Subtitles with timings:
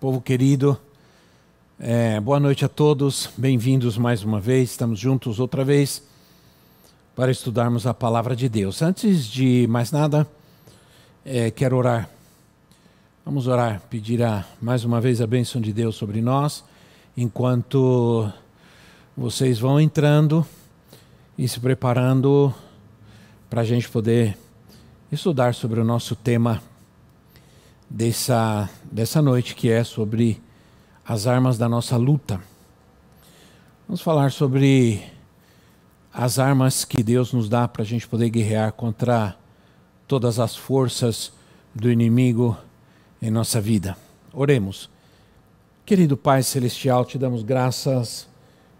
[0.00, 0.80] povo querido.
[1.78, 6.02] É, boa noite a todos, bem-vindos mais uma vez, estamos juntos outra vez
[7.14, 8.80] para estudarmos a palavra de Deus.
[8.80, 10.26] Antes de mais nada,
[11.22, 12.08] é, quero orar.
[13.26, 16.64] Vamos orar, pedir a, mais uma vez a bênção de Deus sobre nós,
[17.14, 18.32] enquanto
[19.14, 20.46] vocês vão entrando
[21.36, 22.54] e se preparando
[23.50, 24.34] para a gente poder
[25.12, 26.69] estudar sobre o nosso tema
[27.90, 30.40] dessa, dessa noite, que é sobre
[31.04, 32.40] as armas da nossa luta.
[33.88, 35.02] Vamos falar sobre
[36.14, 39.36] as armas que Deus nos dá para a gente poder guerrear contra
[40.06, 41.32] todas as forças
[41.74, 42.56] do inimigo
[43.20, 43.96] em nossa vida.
[44.32, 44.88] Oremos.
[45.84, 48.28] Querido Pai Celestial, te damos graças.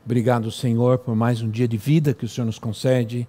[0.04, 3.26] Obrigado, Senhor, por mais um dia de vida que o Senhor nos concede.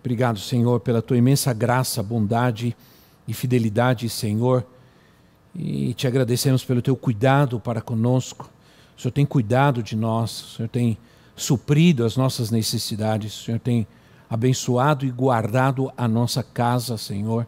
[0.00, 2.76] Obrigado, Senhor, pela tua imensa graça, bondade
[3.26, 4.64] e fidelidade, Senhor
[5.54, 8.50] e te agradecemos pelo teu cuidado para conosco.
[8.96, 10.98] O Senhor tem cuidado de nós, o Senhor tem
[11.36, 13.86] suprido as nossas necessidades, o Senhor tem
[14.28, 17.46] abençoado e guardado a nossa casa, Senhor,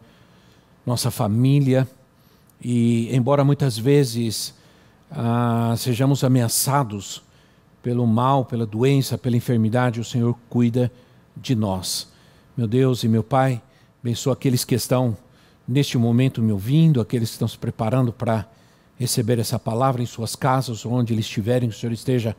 [0.86, 1.86] nossa família.
[2.62, 4.54] E embora muitas vezes
[5.10, 7.22] ah, sejamos ameaçados
[7.82, 10.92] pelo mal, pela doença, pela enfermidade, o Senhor cuida
[11.36, 12.08] de nós.
[12.56, 13.60] Meu Deus e meu Pai,
[14.02, 15.16] abençoa aqueles que estão
[15.70, 18.44] neste momento me ouvindo, aqueles que estão se preparando para
[18.98, 22.36] receber essa palavra em suas casas, onde eles estiverem, que o Senhor esteja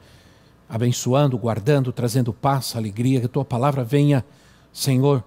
[0.68, 4.26] abençoando, guardando, trazendo paz, alegria, que a tua palavra venha,
[4.74, 5.24] Senhor,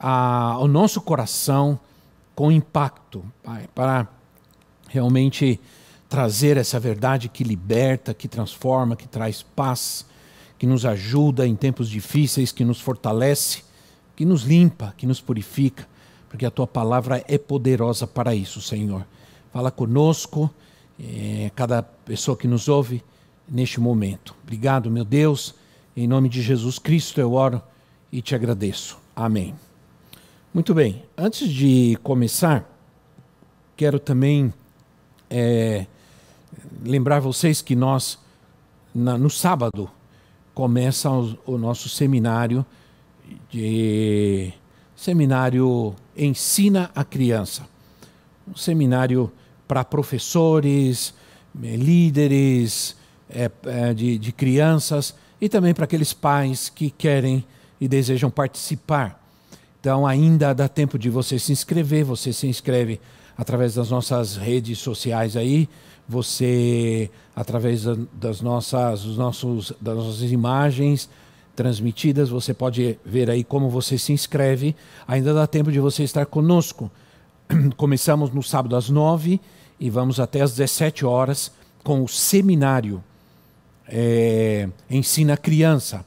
[0.00, 1.78] ao nosso coração
[2.34, 4.08] com impacto, Pai, para
[4.88, 5.60] realmente
[6.08, 10.04] trazer essa verdade que liberta, que transforma, que traz paz,
[10.58, 13.62] que nos ajuda em tempos difíceis, que nos fortalece,
[14.16, 15.93] que nos limpa, que nos purifica
[16.34, 19.06] porque a tua palavra é poderosa para isso, Senhor.
[19.52, 20.50] Fala conosco,
[20.98, 23.04] é, cada pessoa que nos ouve
[23.48, 24.34] neste momento.
[24.42, 25.54] Obrigado, meu Deus.
[25.96, 27.62] Em nome de Jesus Cristo eu oro
[28.10, 28.98] e te agradeço.
[29.14, 29.54] Amém.
[30.52, 32.68] Muito bem, antes de começar,
[33.76, 34.52] quero também
[35.30, 35.86] é,
[36.84, 38.18] lembrar vocês que nós,
[38.92, 39.88] na, no sábado,
[40.52, 42.66] começa o, o nosso seminário
[43.48, 44.52] de
[45.04, 47.66] seminário Ensina a Criança.
[48.48, 49.30] Um seminário
[49.68, 51.12] para professores,
[51.62, 52.96] eh, líderes
[53.28, 53.50] é,
[53.92, 57.44] de, de crianças e também para aqueles pais que querem
[57.78, 59.22] e desejam participar.
[59.78, 62.02] Então, ainda dá tempo de você se inscrever.
[62.04, 62.98] Você se inscreve
[63.36, 65.68] através das nossas redes sociais aí.
[66.08, 71.10] Você, através das nossas, dos nossos, das nossas imagens,
[71.54, 72.28] transmitidas.
[72.28, 74.74] Você pode ver aí como você se inscreve.
[75.06, 76.90] Ainda dá tempo de você estar conosco.
[77.76, 79.40] Começamos no sábado às nove
[79.78, 83.02] e vamos até às 17 horas com o seminário
[83.86, 86.04] é, Ensina Criança.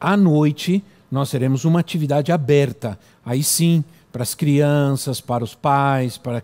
[0.00, 2.98] À noite, nós teremos uma atividade aberta.
[3.24, 6.42] Aí sim, para as crianças, para os pais, para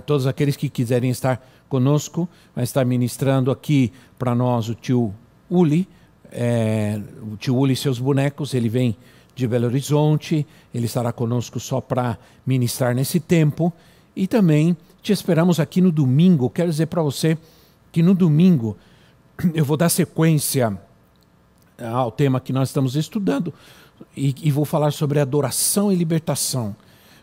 [0.00, 2.28] todos aqueles que quiserem estar conosco.
[2.54, 5.14] Vai estar ministrando aqui para nós o tio
[5.48, 5.88] Uli
[6.38, 7.00] é,
[7.48, 8.94] o Uli e seus bonecos, ele vem
[9.34, 13.72] de Belo Horizonte, ele estará conosco só para ministrar nesse tempo.
[14.14, 16.50] E também te esperamos aqui no domingo.
[16.50, 17.38] Quero dizer para você
[17.90, 18.76] que no domingo
[19.54, 20.78] eu vou dar sequência
[21.78, 23.52] ao tema que nós estamos estudando
[24.14, 26.76] e, e vou falar sobre adoração e libertação.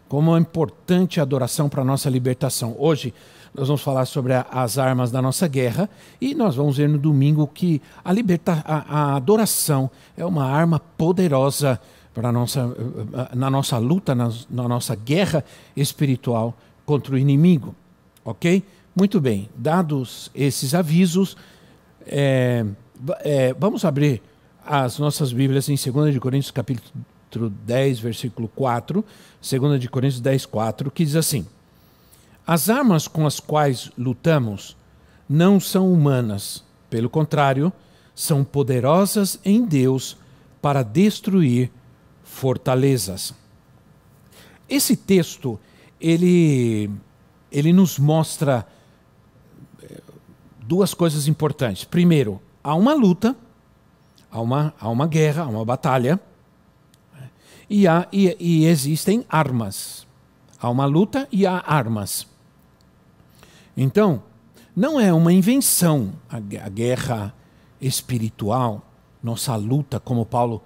[0.08, 2.76] Como é importante a adoração para a nossa libertação.
[2.80, 3.14] Hoje
[3.56, 5.90] nós vamos falar sobre a, as armas da nossa guerra
[6.20, 10.80] e nós vamos ver no domingo que a, liberta, a, a adoração é uma arma
[10.80, 11.80] poderosa
[12.14, 12.76] para nossa,
[13.34, 15.44] na nossa luta, na, na nossa guerra
[15.76, 16.56] espiritual
[16.86, 17.76] contra o inimigo.
[18.24, 18.64] Ok?
[18.96, 21.36] Muito bem, dados esses avisos,
[22.06, 22.64] é,
[23.22, 24.22] é, vamos abrir
[24.66, 29.04] as nossas Bíblias em 2 Coríntios capítulo 10, versículo 4,
[29.42, 31.46] 2 Coríntios 10, 4, que diz assim:
[32.46, 34.76] as armas com as quais lutamos
[35.28, 37.72] não são humanas, pelo contrário,
[38.14, 40.18] são poderosas em Deus
[40.62, 41.72] para destruir
[42.24, 43.34] fortalezas.
[44.68, 45.60] Esse texto,
[46.00, 46.90] ele,
[47.52, 48.68] ele nos mostra
[49.82, 50.02] eh,
[50.62, 51.84] duas coisas importantes.
[51.84, 53.36] Primeiro, há uma luta,
[54.32, 56.20] há uma, há uma guerra, há uma batalha,
[57.70, 60.06] e, há, e, e existem armas.
[60.60, 62.33] Há uma luta e há armas.
[63.76, 64.24] Então,
[64.76, 66.40] não é uma invenção a,
[66.70, 67.34] guerra
[67.82, 68.82] espiritual,
[69.22, 70.62] nossa luta, como Paulo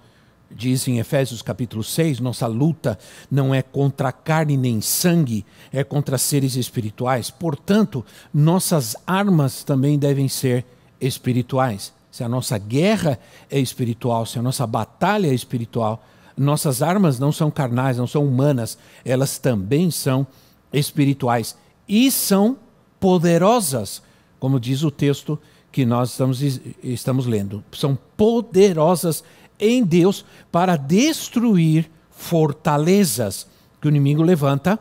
[0.49, 2.97] diz em Efésios capítulo 6, nossa luta
[3.29, 7.29] não é contra carne nem sangue, é contra seres espirituais.
[7.29, 10.65] Portanto, nossas armas também devem ser
[10.99, 11.93] espirituais.
[12.09, 13.19] Se a nossa guerra
[13.49, 16.03] é espiritual, se a nossa batalha é espiritual,
[16.35, 20.25] nossas armas não são carnais, não são humanas, elas também são
[20.71, 21.57] espirituais
[21.87, 22.57] e são
[22.99, 24.01] poderosas,
[24.39, 25.39] como diz o texto
[25.71, 26.41] que nós estamos,
[26.83, 27.63] estamos lendo.
[27.71, 29.23] São poderosas
[29.59, 33.47] em Deus para destruir fortalezas
[33.79, 34.79] que o inimigo levanta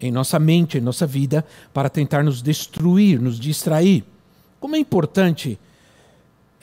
[0.00, 4.04] em nossa mente, em nossa vida, para tentar nos destruir, nos distrair.
[4.60, 5.58] Como é importante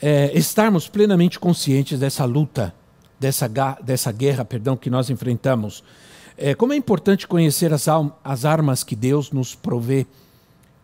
[0.00, 2.74] é, estarmos plenamente conscientes dessa luta,
[3.18, 3.48] dessa,
[3.82, 5.82] dessa guerra, perdão, que nós enfrentamos.
[6.36, 7.86] É, como é importante conhecer as,
[8.24, 10.06] as armas que Deus nos provê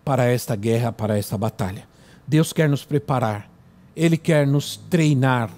[0.08, 1.87] para esta guerra, para esta batalha.
[2.26, 3.46] Deus quer nos preparar,
[3.94, 5.50] Ele quer nos treinar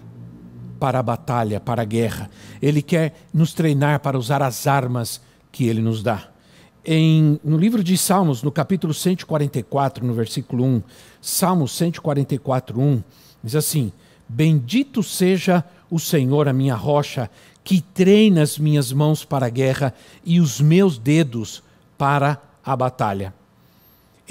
[0.80, 2.28] para a batalha, para a guerra.
[2.60, 5.20] Ele quer nos treinar para usar as armas
[5.52, 6.30] que Ele nos dá.
[6.84, 10.82] Em, no livro de Salmos, no capítulo 144, no versículo 1,
[11.22, 13.04] Salmos 144, 1,
[13.44, 13.92] diz assim:
[14.28, 17.30] Bendito seja o Senhor, a minha rocha,
[17.62, 19.94] que treina as minhas mãos para a guerra
[20.24, 21.62] e os meus dedos
[21.96, 23.32] para a batalha.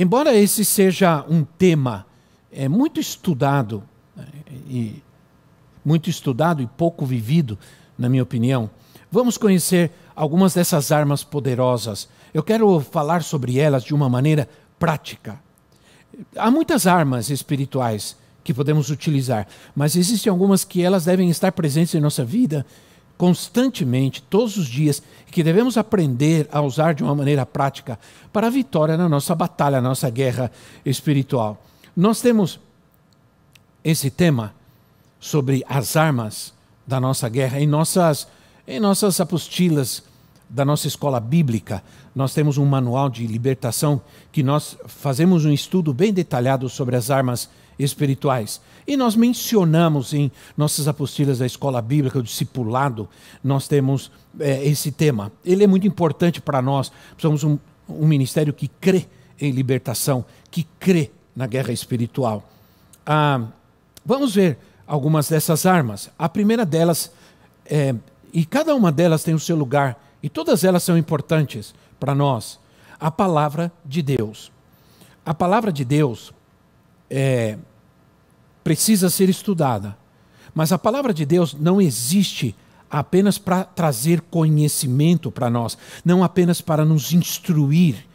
[0.01, 2.06] Embora esse seja um tema
[2.54, 3.84] é, muito estudado
[4.16, 4.25] né,
[4.69, 5.04] e
[5.84, 7.60] muito estudado e pouco vivido,
[7.98, 8.69] na minha opinião,
[9.12, 12.07] vamos conhecer algumas dessas armas poderosas.
[12.34, 14.48] Eu quero falar sobre elas de uma maneira
[14.80, 15.38] prática.
[16.34, 21.94] Há muitas armas espirituais que podemos utilizar, mas existem algumas que elas devem estar presentes
[21.94, 22.66] em nossa vida
[23.19, 28.00] constantemente, todos os dias, e que devemos aprender a usar de uma maneira prática
[28.31, 30.50] para a vitória na nossa batalha, na nossa guerra
[30.86, 31.62] espiritual.
[31.94, 32.62] Nós temos
[33.83, 34.56] esse tema
[35.19, 36.54] sobre as armas
[36.88, 38.25] da nossa guerra em nossas,
[38.66, 40.01] em nossas apostilas
[40.50, 41.83] da nossa escola bíblica.
[42.16, 44.01] Nós temos um manual de libertação
[44.31, 48.62] que nós fazemos um estudo bem detalhado sobre as armas espirituais.
[48.90, 53.08] E nós mencionamos em nossas apostilas da escola bíblica, o discipulado,
[53.44, 55.32] nós temos é, esse tema.
[55.46, 56.92] Ele é muito importante para nós.
[57.16, 59.06] Somos um, um ministério que crê
[59.40, 62.50] em libertação, que crê na guerra espiritual.
[63.06, 63.44] Ah,
[64.04, 64.58] vamos ver
[64.88, 66.10] algumas dessas armas.
[66.18, 67.12] A primeira delas,
[67.68, 67.94] é,
[68.34, 72.60] e cada uma delas tem o seu lugar, e todas elas são importantes para nós.
[73.00, 74.52] A palavra de Deus.
[75.24, 76.34] A palavra de Deus
[77.08, 77.56] é,
[78.69, 79.98] precisa ser estudada,
[80.54, 82.56] mas a palavra de Deus não existe
[82.88, 85.75] apenas para trazer conhecimento para nós,
[86.06, 88.07] não apenas para nos instruir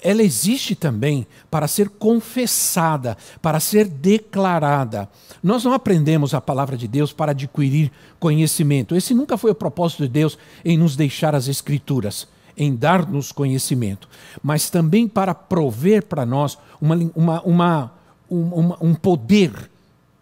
[0.00, 5.08] ela existe também para ser confessada, para ser declarada.
[5.42, 8.94] Nós não aprendemos a palavra de Deus para adquirir conhecimento.
[8.94, 14.08] Esse nunca foi o propósito de Deus em nos deixar as Escrituras, em dar-nos conhecimento,
[14.40, 17.92] mas também para prover para nós uma, uma, uma,
[18.30, 19.70] uma, um poder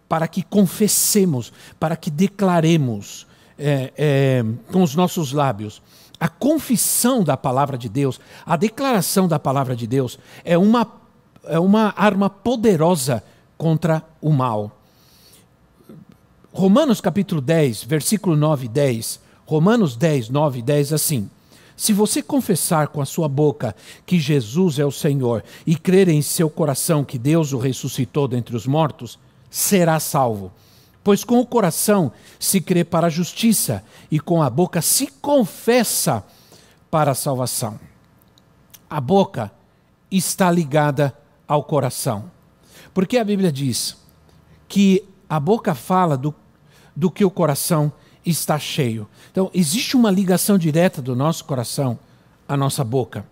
[0.07, 3.25] para que confessemos, para que declaremos
[3.57, 5.81] é, é, com os nossos lábios
[6.19, 10.87] a confissão da palavra de Deus, a declaração da palavra de Deus, é uma,
[11.43, 13.23] é uma arma poderosa
[13.57, 14.71] contra o mal.
[16.53, 19.19] Romanos capítulo 10, versículo 9 e 10.
[19.45, 21.29] Romanos 10, 9 e 10, assim.
[21.75, 26.21] Se você confessar com a sua boca que Jesus é o Senhor e crer em
[26.21, 29.19] seu coração que Deus o ressuscitou dentre os mortos,
[29.55, 30.51] será salvo.
[31.01, 36.25] Pois com o coração se crê para a justiça e com a boca se confessa
[36.91, 37.79] para a salvação.
[38.89, 39.49] A boca
[40.11, 42.29] está ligada ao coração.
[42.93, 43.95] Porque a Bíblia diz
[44.67, 46.35] que a boca fala do,
[46.93, 47.93] do que o coração
[48.25, 49.07] está cheio.
[49.31, 51.97] Então, existe uma ligação direta do nosso coração
[52.45, 53.25] à nossa boca.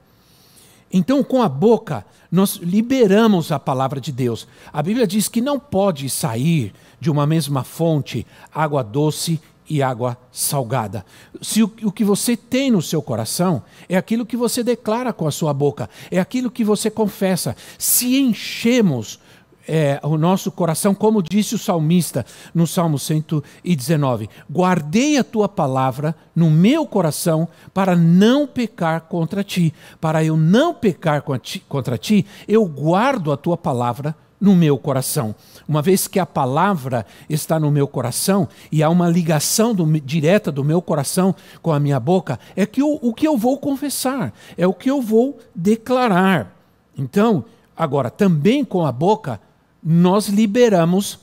[0.93, 4.47] Então, com a boca, nós liberamos a palavra de Deus.
[4.71, 10.17] A Bíblia diz que não pode sair de uma mesma fonte água doce e água
[10.31, 11.05] salgada.
[11.41, 15.31] Se o, que você tem no seu coração é aquilo que você declara com a
[15.31, 17.55] sua boca, é aquilo que você confessa.
[17.77, 19.19] Se enchemos
[19.67, 26.15] é, o nosso coração, como disse o salmista no Salmo 119: Guardei a tua palavra
[26.35, 29.73] no meu coração para não pecar contra ti.
[30.01, 31.23] Para eu não pecar
[31.67, 35.33] contra ti, eu guardo a tua palavra no meu coração.
[35.65, 40.51] Uma vez que a palavra está no meu coração e há uma ligação do, direta
[40.51, 44.33] do meu coração com a minha boca, é que eu, o que eu vou confessar,
[44.57, 46.53] é o que eu vou declarar.
[46.97, 49.39] Então, agora, também com a boca,
[49.83, 51.19] nós liberamos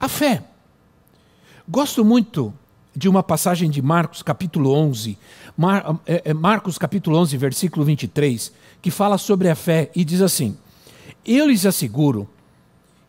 [0.00, 0.42] a fé.
[1.68, 2.52] Gosto muito
[2.94, 5.18] de uma passagem de Marcos, capítulo 11,
[5.56, 10.20] Mar, é, é, Marcos, capítulo 11, versículo 23, que fala sobre a fé e diz
[10.20, 10.56] assim:
[11.24, 12.28] Eu lhes asseguro,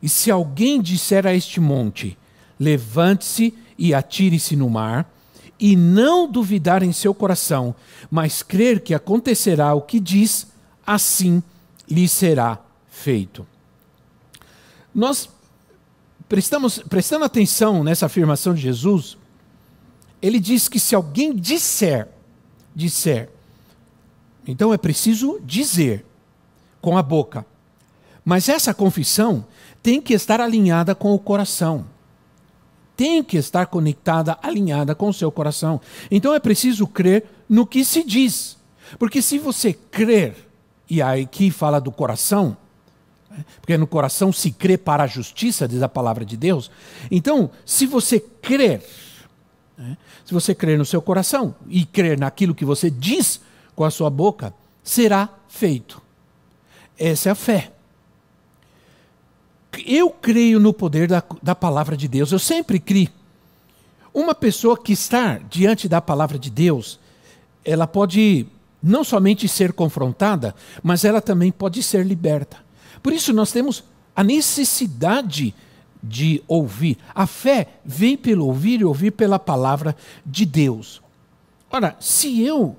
[0.02, 2.18] e se alguém disser a este monte,
[2.60, 5.12] levante-se e atire-se no mar,
[5.60, 7.76] e não duvidar em seu coração,
[8.10, 10.48] mas crer que acontecerá o que diz,
[10.86, 11.42] assim
[11.90, 13.46] lhe será feito.
[14.96, 15.30] Nós
[16.30, 19.18] prestamos, prestando atenção nessa afirmação de Jesus,
[20.22, 22.08] ele diz que se alguém disser,
[22.74, 23.30] disser,
[24.48, 26.06] então é preciso dizer
[26.80, 27.46] com a boca.
[28.24, 29.46] Mas essa confissão
[29.84, 31.86] tem que estar alinhada com o coração.
[32.96, 35.82] Tem que estar conectada, alinhada com o seu coração.
[36.10, 38.58] Então é preciso crer no que se diz.
[38.98, 40.48] Porque se você crer,
[40.90, 42.56] e aqui fala do coração,
[43.62, 46.72] porque no coração se crê para a justiça, diz a palavra de Deus.
[47.10, 48.84] Então, se você crer,
[49.78, 53.42] né, se você crer no seu coração e crer naquilo que você diz
[53.76, 56.02] com a sua boca, será feito.
[56.98, 57.72] Essa é a fé.
[59.86, 63.10] Eu creio no poder da, da palavra de Deus, eu sempre criei.
[64.14, 66.98] Uma pessoa que está diante da palavra de Deus,
[67.66, 68.48] ela pode
[68.82, 72.65] não somente ser confrontada, mas ela também pode ser liberta.
[73.06, 73.84] Por isso nós temos
[74.16, 75.54] a necessidade
[76.02, 76.98] de ouvir.
[77.14, 79.96] A fé vem pelo ouvir e ouvir pela palavra
[80.26, 81.04] de Deus.
[81.70, 82.76] Ora, se eu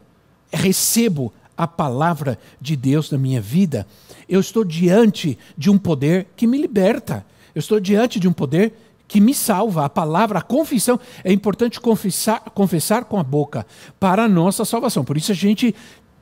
[0.52, 3.86] recebo a palavra de Deus na minha vida,
[4.28, 7.24] eu estou diante de um poder que me liberta.
[7.54, 8.74] Eu estou diante de um poder
[9.06, 9.84] que me salva.
[9.84, 13.64] A palavra, a confissão, é importante confessar, confessar com a boca
[14.00, 15.04] para a nossa salvação.
[15.04, 15.72] Por isso a gente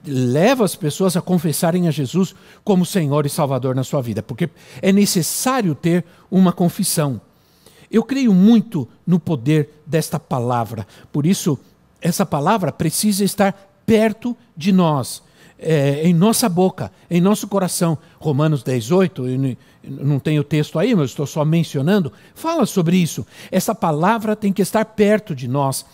[0.06, 4.48] leva as pessoas a confessarem a Jesus como Senhor e Salvador na sua vida, porque
[4.82, 7.20] é necessário ter uma confissão.
[7.90, 11.58] Eu creio muito no poder desta palavra, por isso,
[12.00, 13.52] essa palavra precisa estar
[13.86, 15.22] perto de nós,
[15.58, 17.96] é, em nossa boca, em nosso coração.
[18.18, 22.96] Romanos 10, 8, eu não tenho o texto aí, mas estou só mencionando, fala sobre
[22.96, 23.26] isso.
[23.50, 25.86] Essa palavra tem que estar perto de nós.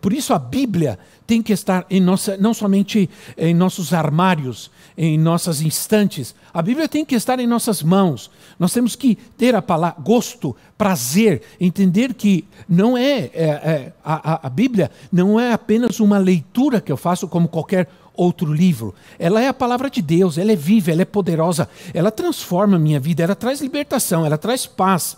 [0.00, 5.18] Por isso a Bíblia tem que estar em nossa, não somente em nossos armários, em
[5.18, 6.34] nossas instantes.
[6.52, 8.30] A Bíblia tem que estar em nossas mãos.
[8.58, 14.46] Nós temos que ter a palavra gosto, prazer, entender que não é, é, é a,
[14.46, 18.94] a Bíblia não é apenas uma leitura que eu faço como qualquer outro livro.
[19.18, 22.80] Ela é a palavra de Deus, ela é viva, ela é poderosa, ela transforma a
[22.80, 25.16] minha vida, ela traz libertação, ela traz paz.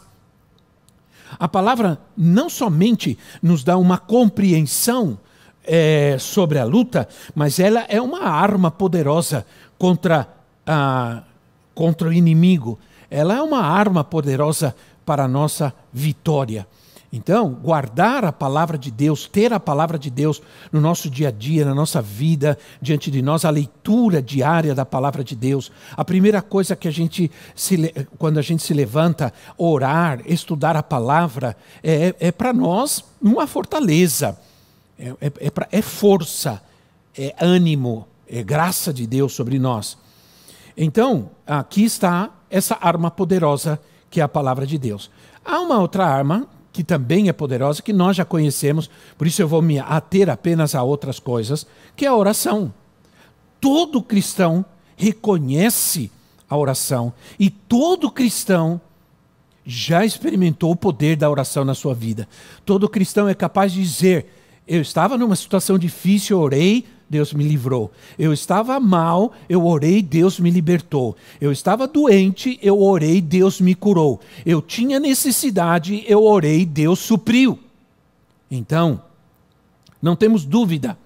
[1.38, 5.18] A palavra não somente nos dá uma compreensão
[5.64, 9.46] é, sobre a luta, mas ela é uma arma poderosa
[9.78, 10.28] contra,
[10.66, 11.22] a,
[11.74, 12.78] contra o inimigo.
[13.10, 16.66] Ela é uma arma poderosa para a nossa vitória.
[17.16, 20.42] Então, guardar a palavra de Deus, ter a palavra de Deus
[20.72, 24.84] no nosso dia a dia, na nossa vida, diante de nós, a leitura diária da
[24.84, 25.70] palavra de Deus.
[25.96, 30.82] A primeira coisa que a gente, se, quando a gente se levanta, orar, estudar a
[30.82, 34.36] palavra, é, é para nós uma fortaleza,
[34.98, 36.60] é, é, é, pra, é força,
[37.16, 39.96] é ânimo, é graça de Deus sobre nós.
[40.76, 43.80] Então, aqui está essa arma poderosa
[44.10, 45.08] que é a palavra de Deus.
[45.44, 49.46] Há uma outra arma que também é poderosa, que nós já conhecemos, por isso eu
[49.46, 51.64] vou me ater apenas a outras coisas,
[51.94, 52.74] que é a oração.
[53.60, 54.64] Todo cristão
[54.96, 56.10] reconhece
[56.50, 58.80] a oração e todo cristão
[59.64, 62.28] já experimentou o poder da oração na sua vida.
[62.66, 64.26] Todo cristão é capaz de dizer:
[64.66, 66.84] Eu estava numa situação difícil, orei,
[67.14, 67.92] Deus me livrou.
[68.18, 71.16] Eu estava mal, eu orei, Deus me libertou.
[71.40, 74.20] Eu estava doente, eu orei, Deus me curou.
[74.44, 77.56] Eu tinha necessidade, eu orei, Deus supriu.
[78.50, 79.00] Então,
[80.02, 80.98] não temos dúvida.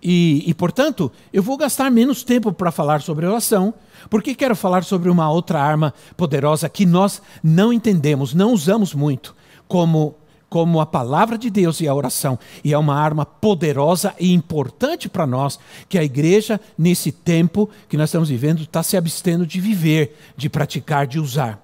[0.00, 3.74] E, e, portanto, eu vou gastar menos tempo para falar sobre oração,
[4.08, 9.34] porque quero falar sobre uma outra arma poderosa que nós não entendemos, não usamos muito,
[9.66, 10.14] como
[10.52, 12.38] como a palavra de Deus e a oração.
[12.62, 17.96] E é uma arma poderosa e importante para nós, que a igreja, nesse tempo que
[17.96, 21.58] nós estamos vivendo, está se abstendo de viver, de praticar, de usar.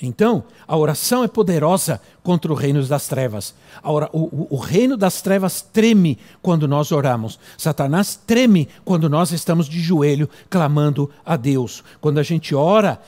[0.00, 3.54] Então, a oração é poderosa contra o reino das trevas.
[3.84, 7.38] O, o, o, reino das trevas treme quando nós oramos.
[7.58, 11.84] Satanás treme quando nós estamos de joelho clamando a Deus.
[12.00, 12.98] Quando a gente ora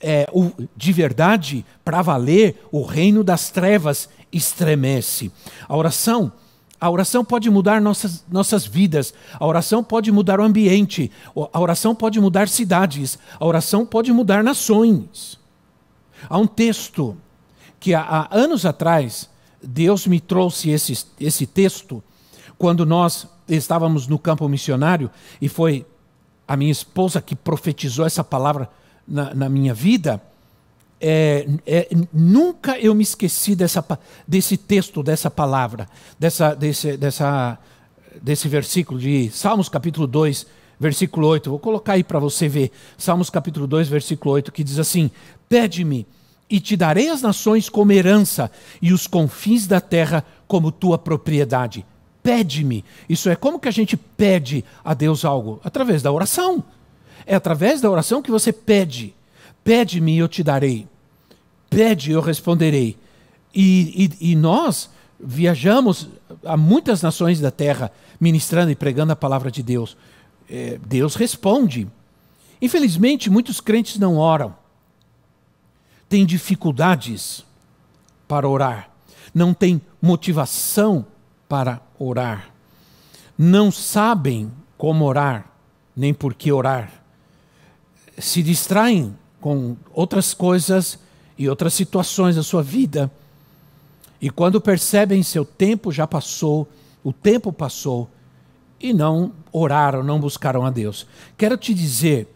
[0.00, 5.30] é, o, de verdade, para valer, o reino das trevas estremece.
[5.68, 6.32] A oração
[6.80, 11.12] a oração pode mudar nossas, nossas vidas, a oração pode mudar o ambiente,
[11.52, 15.38] a oração pode mudar cidades, a oração pode mudar nações.
[16.26, 17.14] Há um texto
[17.78, 19.28] que há, há anos atrás
[19.62, 22.02] Deus me trouxe esse, esse texto
[22.56, 25.84] quando nós estávamos no campo missionário e foi
[26.48, 28.70] a minha esposa que profetizou essa palavra
[29.10, 30.22] na, na minha vida.
[31.00, 33.84] É, é, nunca eu me esqueci dessa,
[34.28, 35.88] desse texto, dessa palavra,
[36.18, 37.58] dessa, desse, dessa,
[38.22, 40.46] desse versículo de Salmos capítulo 2,
[40.78, 41.50] versículo 8.
[41.50, 42.70] Vou colocar aí para você ver.
[42.96, 45.10] Salmos capítulo 2, versículo 8, que diz assim:
[45.48, 46.06] Pede-me
[46.48, 48.50] e te darei as nações como herança
[48.82, 51.86] e os confins da terra como tua propriedade.
[52.22, 52.84] Pede-me.
[53.08, 55.60] Isso é como que a gente pede a Deus algo?
[55.64, 56.62] Através da oração.
[57.30, 59.14] É através da oração que você pede.
[59.62, 60.88] Pede-me e eu te darei.
[61.70, 62.98] Pede eu responderei.
[63.54, 66.08] E, e, e nós viajamos
[66.44, 69.96] a muitas nações da terra ministrando e pregando a palavra de Deus.
[70.50, 71.86] É, Deus responde.
[72.60, 74.52] Infelizmente, muitos crentes não oram.
[76.08, 77.44] Têm dificuldades
[78.26, 78.90] para orar.
[79.32, 81.06] Não têm motivação
[81.48, 82.50] para orar.
[83.38, 85.48] Não sabem como orar,
[85.94, 86.99] nem por que orar.
[88.20, 90.98] Se distraem com outras coisas
[91.38, 93.10] e outras situações da sua vida.
[94.20, 96.68] E quando percebem seu tempo já passou,
[97.02, 98.10] o tempo passou,
[98.80, 101.06] e não oraram, não buscaram a Deus.
[101.36, 102.28] Quero te dizer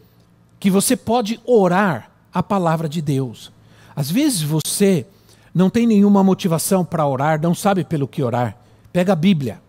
[0.60, 3.50] que você pode orar a palavra de Deus.
[3.96, 5.06] Às vezes você
[5.54, 8.56] não tem nenhuma motivação para orar, não sabe pelo que orar.
[8.92, 9.62] Pega a Bíblia.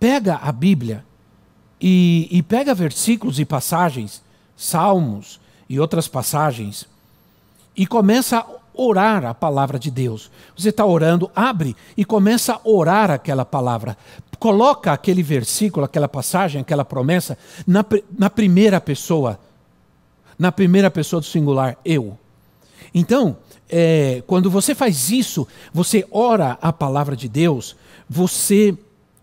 [0.00, 1.04] Pega a Bíblia
[1.80, 4.22] e, e pega versículos e passagens,
[4.58, 5.38] salmos
[5.68, 6.86] e outras passagens,
[7.76, 10.30] e começa a orar a palavra de Deus.
[10.56, 13.96] Você está orando, abre e começa a orar aquela palavra.
[14.38, 17.84] Coloca aquele versículo, aquela passagem, aquela promessa na,
[18.18, 19.38] na primeira pessoa.
[20.36, 22.18] Na primeira pessoa do singular, eu.
[22.92, 23.36] Então,
[23.68, 27.76] é, quando você faz isso, você ora a palavra de Deus,
[28.08, 28.76] você,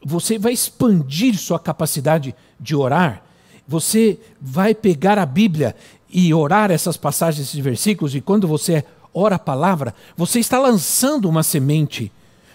[0.04, 3.24] você vai expandir sua capacidade de orar.
[3.68, 5.76] Você vai pegar a Bíblia
[6.10, 11.28] e orar essas passagens, esses versículos, e quando você ora a palavra, você está lançando
[11.28, 12.12] uma semente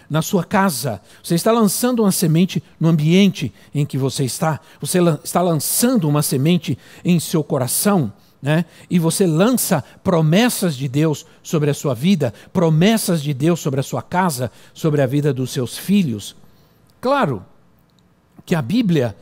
[0.09, 4.99] na sua casa, você está lançando uma semente no ambiente em que você está, você
[5.23, 8.11] está lançando uma semente em seu coração.
[8.41, 8.65] Né?
[8.89, 13.83] E você lança promessas de Deus sobre a sua vida, promessas de Deus sobre a
[13.83, 16.35] sua casa, sobre a vida dos seus filhos.
[16.99, 17.45] Claro
[18.45, 19.15] que a Bíblia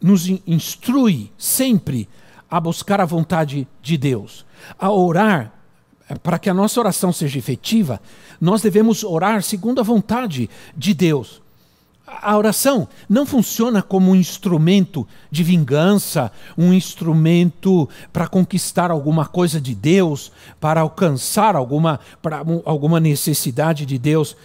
[0.00, 2.08] nos instrui sempre
[2.50, 4.46] a buscar a vontade de Deus,
[4.78, 5.52] a orar
[6.08, 8.00] eh, para que a nossa oração seja efetiva,
[8.40, 11.42] nós devemos orar segundo a vontade de Deus.
[12.06, 19.60] A oração não funciona como um instrumento de vingança, um instrumento para conquistar alguma coisa
[19.60, 20.30] de Deus,
[20.60, 24.36] para alcançar alguma, para alguma necessidade de Deus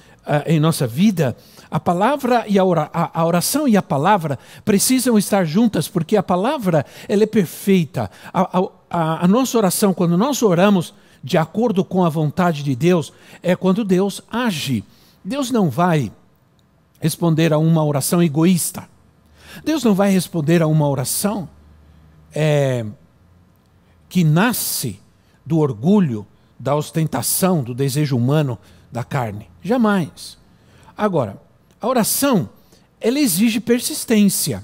[0.45, 1.36] em nossa vida.
[1.69, 6.86] A palavra e a, a oração e a palavra precisam estar juntas, porque a palavra
[7.07, 8.10] ela é perfeita.
[8.34, 13.13] A, a, a nossa oração, quando nós oramos de acordo com a vontade de Deus,
[13.41, 14.84] é quando Deus age.
[15.23, 16.12] Deus não vai
[16.99, 18.88] responder a uma oração egoísta.
[19.63, 21.49] Deus não vai responder a uma oração
[22.34, 22.86] é,
[24.07, 24.99] que nasce
[25.45, 26.25] do orgulho,
[26.60, 28.57] da ostentação, do desejo humano
[28.91, 29.49] da carne.
[29.63, 30.38] Jamais.
[30.97, 31.41] Agora,
[31.80, 32.49] a oração,
[32.99, 34.63] ela exige persistência,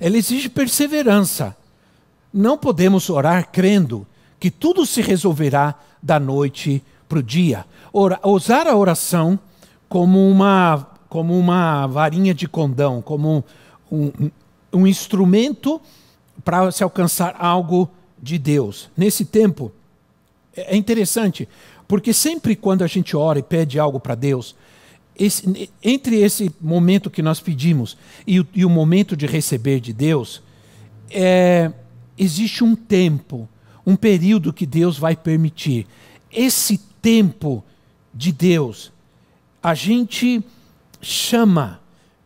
[0.00, 1.56] ela exige perseverança.
[2.32, 4.06] Não podemos orar crendo
[4.40, 7.66] que tudo se resolverá da noite para o dia.
[7.92, 9.38] Ora, usar a oração
[9.88, 13.44] como uma, como uma varinha de condão, como
[13.90, 14.30] um, um,
[14.72, 15.80] um instrumento
[16.42, 18.90] para se alcançar algo de Deus.
[18.96, 19.70] Nesse tempo,
[20.56, 21.48] é interessante,
[21.92, 24.56] porque sempre quando a gente ora e pede algo para Deus,
[25.14, 29.92] esse, entre esse momento que nós pedimos e o, e o momento de receber de
[29.92, 30.42] Deus,
[31.10, 31.70] é,
[32.16, 33.46] existe um tempo,
[33.84, 35.86] um período que Deus vai permitir.
[36.32, 37.62] Esse tempo
[38.14, 38.90] de Deus,
[39.62, 40.42] a gente
[41.02, 41.78] chama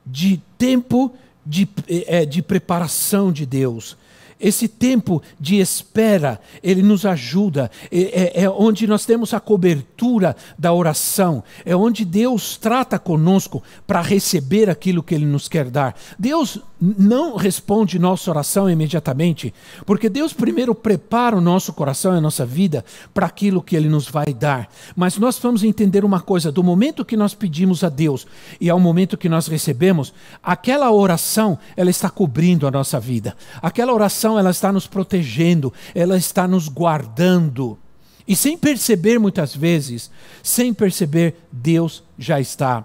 [0.06, 1.12] de tempo
[1.44, 3.96] de, é, de preparação de Deus.
[4.38, 10.72] Esse tempo de espera, ele nos ajuda, é, é, onde nós temos a cobertura da
[10.72, 15.96] oração, é onde Deus trata conosco para receber aquilo que Ele nos quer dar.
[16.18, 19.54] Deus não responde nossa oração imediatamente,
[19.86, 23.88] porque Deus primeiro prepara o nosso coração e a nossa vida para aquilo que Ele
[23.88, 24.68] nos vai dar.
[24.94, 28.26] Mas nós vamos entender uma coisa: do momento que nós pedimos a Deus
[28.60, 33.34] e ao momento que nós recebemos, aquela oração ela está cobrindo a nossa vida.
[33.62, 37.78] Aquela oração ela está nos protegendo, ela está nos guardando.
[38.26, 40.10] E sem perceber muitas vezes,
[40.42, 42.84] sem perceber, Deus já está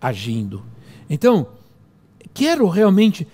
[0.00, 0.62] agindo.
[1.08, 1.46] Então,
[2.34, 3.26] quero realmente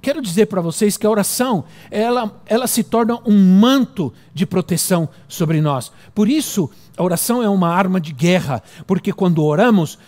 [0.00, 5.08] quero dizer para vocês que a oração ela, ela se torna um manto de proteção
[5.26, 5.92] sobre nós.
[6.14, 9.98] Por isso, a oração é uma arma de guerra, porque quando oramos,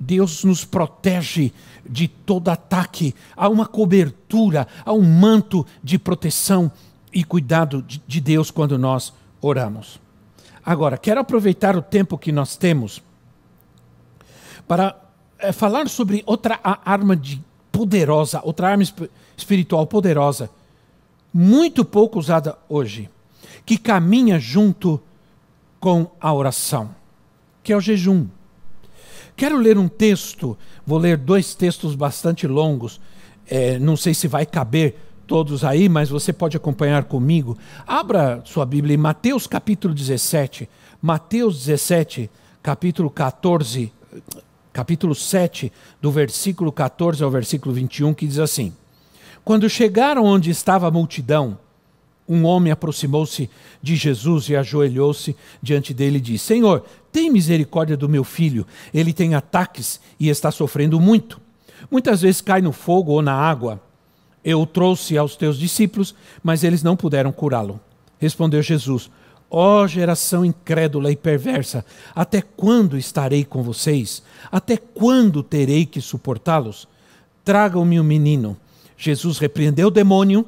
[0.00, 1.52] Deus nos protege
[1.88, 3.14] de todo ataque.
[3.36, 6.72] Há uma cobertura, há um manto de proteção
[7.12, 10.00] e cuidado de Deus quando nós oramos.
[10.64, 13.02] Agora, quero aproveitar o tempo que nós temos
[14.66, 14.96] para
[15.38, 18.84] é, falar sobre outra arma de poderosa, outra arma
[19.36, 20.50] espiritual poderosa,
[21.32, 23.08] muito pouco usada hoje,
[23.64, 25.00] que caminha junto
[25.78, 26.94] com a oração,
[27.62, 28.26] que é o jejum.
[29.40, 30.54] Quero ler um texto,
[30.86, 33.00] vou ler dois textos bastante longos,
[33.48, 37.56] é, não sei se vai caber todos aí, mas você pode acompanhar comigo.
[37.86, 40.68] Abra sua Bíblia em Mateus capítulo 17,
[41.00, 42.30] Mateus 17,
[42.62, 43.90] capítulo 14,
[44.74, 45.72] capítulo 7,
[46.02, 48.74] do versículo 14 ao versículo 21, que diz assim:
[49.42, 51.56] Quando chegaram onde estava a multidão,
[52.30, 53.50] um homem aproximou-se
[53.82, 58.64] de Jesus e ajoelhou-se diante dele e disse: Senhor, tem misericórdia do meu filho,
[58.94, 61.40] ele tem ataques e está sofrendo muito.
[61.90, 63.80] Muitas vezes cai no fogo ou na água.
[64.44, 67.80] Eu o trouxe aos teus discípulos, mas eles não puderam curá-lo.
[68.18, 69.10] Respondeu Jesus:
[69.50, 74.22] Ó oh, geração incrédula e perversa, até quando estarei com vocês?
[74.52, 76.86] Até quando terei que suportá-los?
[77.44, 78.56] Tragam-me o um menino.
[78.96, 80.46] Jesus repreendeu o demônio,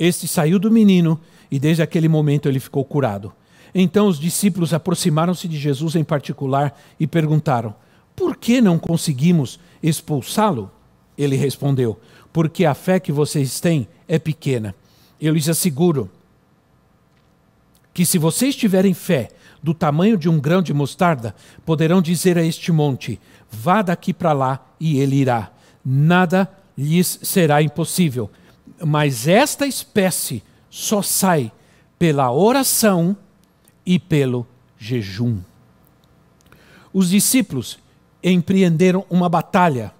[0.00, 3.30] este saiu do menino e desde aquele momento ele ficou curado.
[3.74, 7.74] Então os discípulos aproximaram-se de Jesus em particular e perguntaram:
[8.16, 10.70] Por que não conseguimos expulsá-lo?
[11.18, 12.00] Ele respondeu:
[12.32, 14.74] Porque a fé que vocês têm é pequena.
[15.20, 16.10] Eu lhes asseguro
[17.92, 19.28] que se vocês tiverem fé
[19.62, 21.34] do tamanho de um grão de mostarda,
[21.66, 25.52] poderão dizer a este monte: vá daqui para lá, e ele irá.
[25.84, 28.30] Nada lhes será impossível.
[28.84, 31.52] Mas esta espécie só sai
[31.98, 33.16] pela oração
[33.84, 34.46] e pelo
[34.78, 35.40] jejum.
[36.92, 37.78] Os discípulos
[38.22, 39.92] empreenderam uma batalha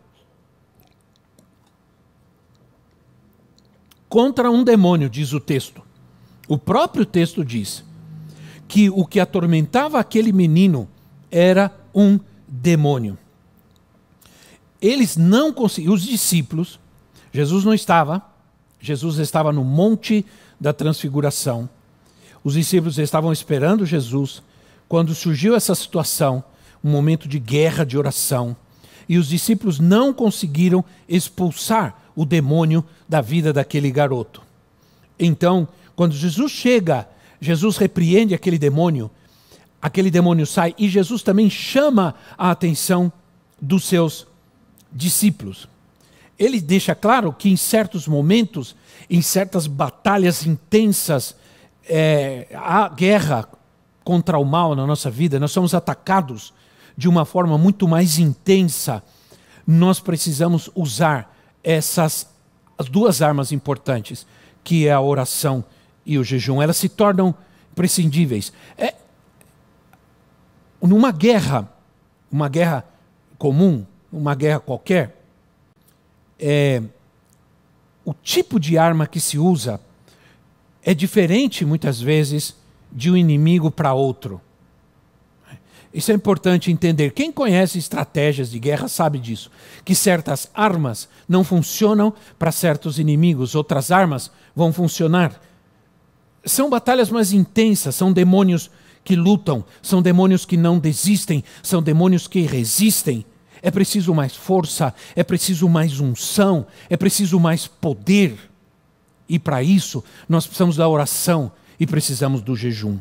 [4.08, 5.82] contra um demônio, diz o texto.
[6.48, 7.84] O próprio texto diz
[8.66, 10.88] que o que atormentava aquele menino
[11.30, 13.16] era um demônio.
[14.80, 16.80] Eles não conseguiam, os discípulos,
[17.32, 18.29] Jesus não estava,
[18.80, 20.24] Jesus estava no Monte
[20.58, 21.68] da Transfiguração.
[22.42, 24.42] Os discípulos estavam esperando Jesus
[24.88, 26.42] quando surgiu essa situação,
[26.82, 28.56] um momento de guerra, de oração,
[29.08, 34.42] e os discípulos não conseguiram expulsar o demônio da vida daquele garoto.
[35.18, 37.08] Então, quando Jesus chega,
[37.40, 39.10] Jesus repreende aquele demônio,
[39.80, 43.12] aquele demônio sai e Jesus também chama a atenção
[43.60, 44.26] dos seus
[44.92, 45.68] discípulos.
[46.40, 48.74] Ele deixa claro que em certos momentos,
[49.10, 51.36] em certas batalhas intensas,
[51.86, 53.46] é, há guerra
[54.02, 56.54] contra o mal na nossa vida, nós somos atacados
[56.96, 59.02] de uma forma muito mais intensa.
[59.66, 62.26] Nós precisamos usar essas
[62.78, 64.26] as duas armas importantes,
[64.64, 65.62] que é a oração
[66.06, 67.34] e o jejum, elas se tornam
[67.74, 68.54] prescindíveis.
[68.78, 68.94] É,
[70.80, 71.70] numa guerra,
[72.32, 72.82] uma guerra
[73.36, 75.19] comum, uma guerra qualquer,
[76.40, 76.82] é,
[78.04, 79.80] o tipo de arma que se usa
[80.82, 82.56] é diferente muitas vezes
[82.90, 84.40] de um inimigo para outro.
[85.92, 87.10] Isso é importante entender.
[87.10, 89.50] Quem conhece estratégias de guerra sabe disso.
[89.84, 95.40] Que certas armas não funcionam para certos inimigos, outras armas vão funcionar
[96.44, 98.70] são batalhas mais intensas, são demônios
[99.04, 103.24] que lutam, são demônios que não desistem, são demônios que resistem.
[103.62, 108.38] É preciso mais força, é preciso mais unção, é preciso mais poder.
[109.28, 112.98] E para isso, nós precisamos da oração e precisamos do jejum.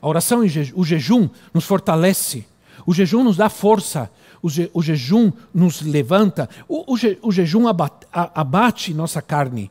[0.00, 2.46] A oração e o jejum nos fortalece,
[2.84, 4.10] o jejum nos dá força,
[4.42, 9.70] o, je, o jejum nos levanta, o, o, je, o jejum abate, abate nossa carne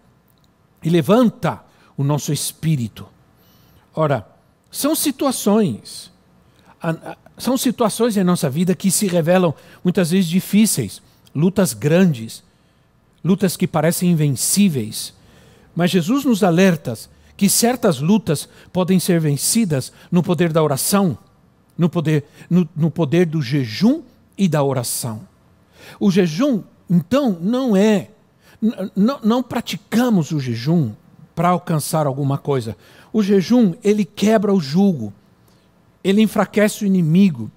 [0.83, 1.63] e levanta
[1.95, 3.07] o nosso espírito.
[3.93, 4.27] Ora,
[4.69, 6.11] são situações,
[7.37, 11.01] são situações em nossa vida que se revelam muitas vezes difíceis,
[11.33, 12.43] lutas grandes,
[13.23, 15.13] lutas que parecem invencíveis.
[15.75, 16.97] Mas Jesus nos alerta
[17.35, 21.17] que certas lutas podem ser vencidas no poder da oração,
[21.77, 24.01] no poder, no, no poder do jejum
[24.37, 25.27] e da oração.
[25.99, 28.09] O jejum, então, não é.
[28.95, 30.93] Não praticamos o jejum
[31.35, 32.77] para alcançar alguma coisa.
[33.11, 35.13] O jejum, ele quebra o jugo,
[36.05, 37.49] ele enfraquece o inimigo.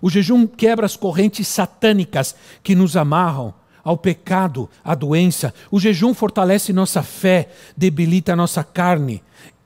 [0.00, 3.52] O jejum quebra as correntes satânicas que nos amarram
[3.84, 5.52] ao pecado, à doença.
[5.70, 9.22] O jejum fortalece nossa fé, debilita nossa carne.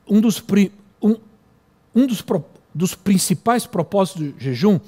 [0.09, 0.43] Um dos,
[1.01, 1.17] um,
[1.95, 2.25] um dos,
[2.75, 4.81] dos principais propósitos do jejum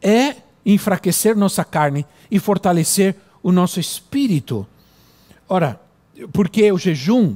[0.00, 4.64] é enfraquecer nossa carne e fortalecer o nosso espírito.
[5.48, 5.80] Ora,
[6.32, 7.34] porque o jejum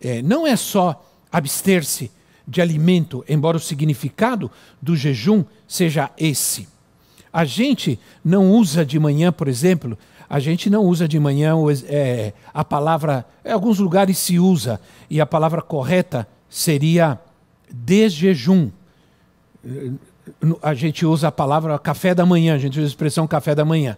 [0.00, 2.10] é, não é só abster-se
[2.46, 4.50] de alimento, embora o significado
[4.80, 6.68] do jejum seja esse.
[7.32, 9.96] A gente não usa de manhã, por exemplo,
[10.28, 11.54] a gente não usa de manhã
[11.86, 17.18] é, a palavra, em alguns lugares se usa, e a palavra correta seria
[17.70, 18.70] desjejum.
[20.62, 23.64] A gente usa a palavra café da manhã, a gente usa a expressão café da
[23.64, 23.96] manhã.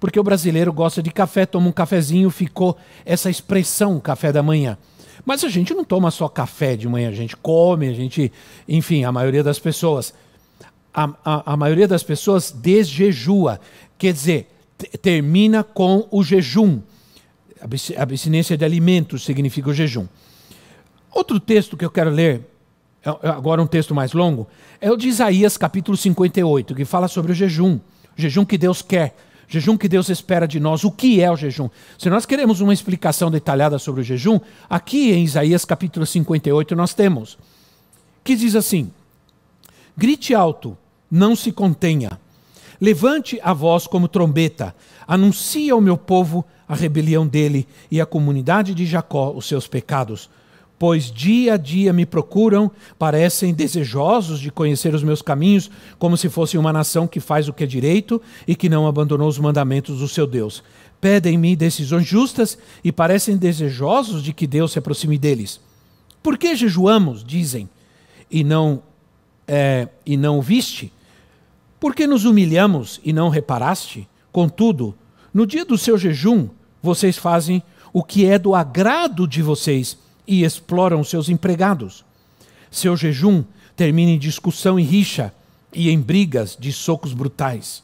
[0.00, 4.76] Porque o brasileiro gosta de café, toma um cafezinho, ficou essa expressão café da manhã.
[5.28, 8.32] Mas a gente não toma só café de manhã, a gente come, a gente,
[8.66, 10.14] enfim, a maioria das pessoas.
[10.94, 13.60] A, a, a maioria das pessoas desjejua.
[13.98, 14.48] Quer dizer,
[15.02, 16.80] termina com o jejum.
[17.98, 20.06] Abstinência de alimentos significa o jejum.
[21.12, 22.40] Outro texto que eu quero ler,
[23.04, 24.48] é, é agora um texto mais longo,
[24.80, 27.78] é o de Isaías capítulo 58, que fala sobre o jejum.
[28.16, 29.14] O jejum que Deus quer,
[29.48, 30.84] jejum que Deus espera de nós.
[30.84, 31.68] O que é o jejum?
[31.98, 36.94] Se nós queremos uma explicação detalhada sobre o jejum, aqui em Isaías capítulo 58 nós
[36.94, 37.38] temos,
[38.22, 38.92] que diz assim:
[39.96, 40.76] Grite alto,
[41.10, 42.18] não se contenha
[42.80, 44.74] Levante a voz como trombeta,
[45.06, 50.30] anuncie ao meu povo a rebelião dele e à comunidade de Jacó os seus pecados.
[50.78, 56.28] Pois dia a dia me procuram, parecem desejosos de conhecer os meus caminhos, como se
[56.28, 59.98] fosse uma nação que faz o que é direito e que não abandonou os mandamentos
[59.98, 60.62] do seu Deus.
[61.00, 65.60] Pedem-me decisões justas e parecem desejosos de que Deus se aproxime deles.
[66.22, 67.68] Por que jejuamos, dizem,
[68.30, 68.80] e não,
[69.48, 70.92] é, e não viste?
[71.80, 74.08] Por que nos humilhamos e não reparaste?
[74.30, 74.94] Contudo,
[75.34, 76.48] no dia do seu jejum,
[76.80, 77.62] vocês fazem
[77.92, 79.96] o que é do agrado de vocês
[80.28, 82.04] e exploram seus empregados.
[82.70, 83.42] Seu jejum
[83.74, 85.32] termina em discussão e rixa
[85.72, 87.82] e em brigas de socos brutais.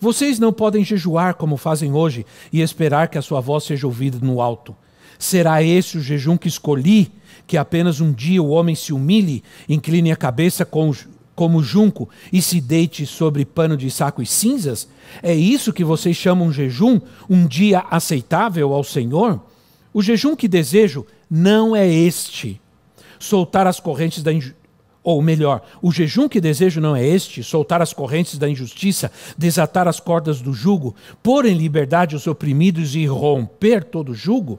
[0.00, 4.18] Vocês não podem jejuar como fazem hoje e esperar que a sua voz seja ouvida
[4.20, 4.74] no alto.
[5.16, 7.12] Será esse o jejum que escolhi,
[7.46, 10.92] que apenas um dia o homem se humilhe, incline a cabeça com
[11.36, 14.88] como junco e se deite sobre pano de saco e cinzas?
[15.22, 19.40] É isso que vocês chamam jejum, um dia aceitável ao Senhor?
[19.94, 22.60] O jejum que desejo não é este.
[23.18, 24.66] Soltar as correntes da injustiça.
[25.02, 29.86] Ou melhor, o jejum que desejo não é este: soltar as correntes da injustiça, desatar
[29.86, 34.58] as cordas do jugo, pôr em liberdade os oprimidos e romper todo jugo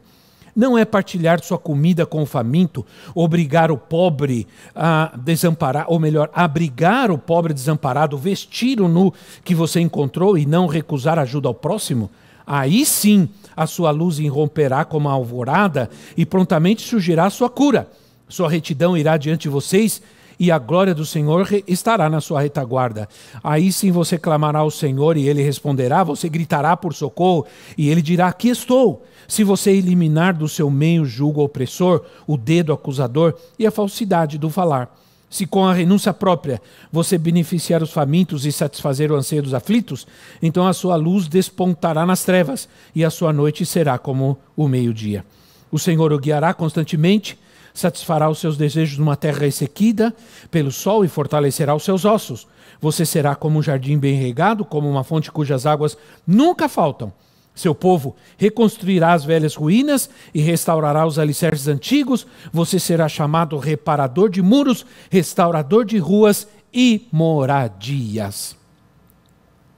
[0.58, 6.32] não é partilhar sua comida com o faminto, obrigar o pobre a desamparar, ou melhor,
[6.34, 11.54] abrigar o pobre desamparado, vestir o nu que você encontrou e não recusar ajuda ao
[11.54, 12.10] próximo?
[12.48, 17.90] Aí sim a sua luz irromperá como a alvorada e prontamente surgirá a sua cura.
[18.30, 20.02] Sua retidão irá diante de vocês
[20.40, 23.10] e a glória do Senhor estará na sua retaguarda.
[23.44, 27.46] Aí sim você clamará ao Senhor e ele responderá, você gritará por socorro
[27.78, 29.04] e ele dirá: Aqui estou.
[29.28, 34.38] Se você eliminar do seu meio o julgo opressor, o dedo acusador e a falsidade
[34.38, 34.90] do falar.
[35.30, 36.62] Se com a renúncia própria
[36.92, 40.08] você beneficiar os famintos e satisfazer o anseio dos aflitos,
[40.42, 45.26] então a sua luz despontará nas trevas e a sua noite será como o meio-dia.
[45.70, 47.38] O Senhor o guiará constantemente,
[47.74, 50.16] satisfará os seus desejos numa terra ressequida
[50.50, 52.48] pelo sol e fortalecerá os seus ossos.
[52.80, 57.12] Você será como um jardim bem regado, como uma fonte cujas águas nunca faltam
[57.60, 62.28] seu povo reconstruirá as velhas ruínas e restaurará os alicerces antigos.
[62.54, 68.56] Você será chamado reparador de muros, restaurador de ruas e moradias.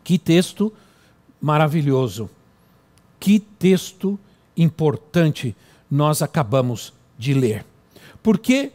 [0.04, 0.74] Que texto
[1.40, 2.30] maravilhoso.
[3.20, 4.20] Que texto
[4.58, 5.56] importante
[5.90, 7.66] nós acabamos de ler.
[8.22, 8.74] Por que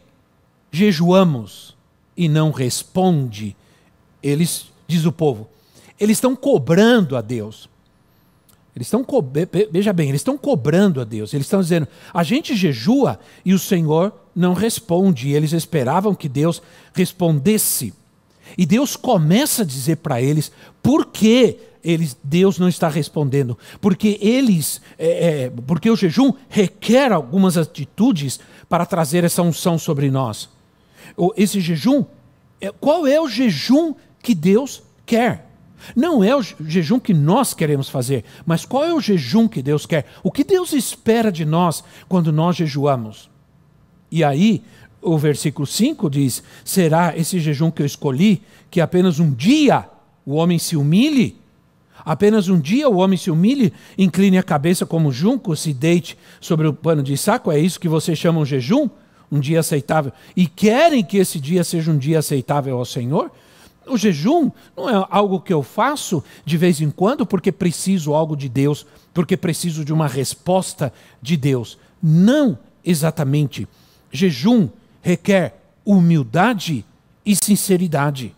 [0.72, 1.76] jejuamos
[2.16, 3.54] e não responde?
[4.22, 5.48] Eles, diz o povo,
[6.00, 7.68] eles estão cobrando a Deus.
[8.76, 9.06] Eles estão,
[9.70, 11.32] veja bem, eles estão cobrando a Deus.
[11.32, 15.28] Eles estão dizendo: a gente jejua e o Senhor não responde.
[15.28, 16.60] E eles esperavam que Deus
[16.92, 17.94] respondesse.
[18.58, 20.50] E Deus começa a dizer para eles
[20.82, 23.56] por que eles, Deus não está respondendo.
[23.80, 30.10] Porque eles, é, é, porque o jejum requer algumas atitudes para trazer essa unção sobre
[30.10, 30.48] nós.
[31.36, 32.04] Esse jejum,
[32.60, 35.53] é, qual é o jejum que Deus quer?
[35.94, 39.86] Não é o jejum que nós queremos fazer, mas qual é o jejum que Deus
[39.86, 40.06] quer?
[40.22, 43.30] O que Deus espera de nós quando nós jejuamos?
[44.10, 44.62] E aí,
[45.02, 49.88] o versículo 5 diz: Será esse jejum que eu escolhi que apenas um dia
[50.24, 51.36] o homem se humilhe?
[52.04, 56.66] Apenas um dia o homem se humilhe, incline a cabeça como junco, se deite sobre
[56.66, 57.50] o pano de saco?
[57.50, 58.88] É isso que vocês chamam jejum?
[59.32, 60.12] Um dia aceitável?
[60.36, 63.30] E querem que esse dia seja um dia aceitável ao Senhor?
[63.86, 68.36] O jejum não é algo que eu faço de vez em quando porque preciso algo
[68.36, 71.78] de Deus, porque preciso de uma resposta de Deus.
[72.02, 73.68] Não exatamente.
[74.10, 74.68] Jejum
[75.02, 76.84] requer humildade
[77.24, 78.34] e sinceridade.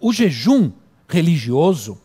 [0.00, 0.70] O jejum
[1.08, 1.98] religioso,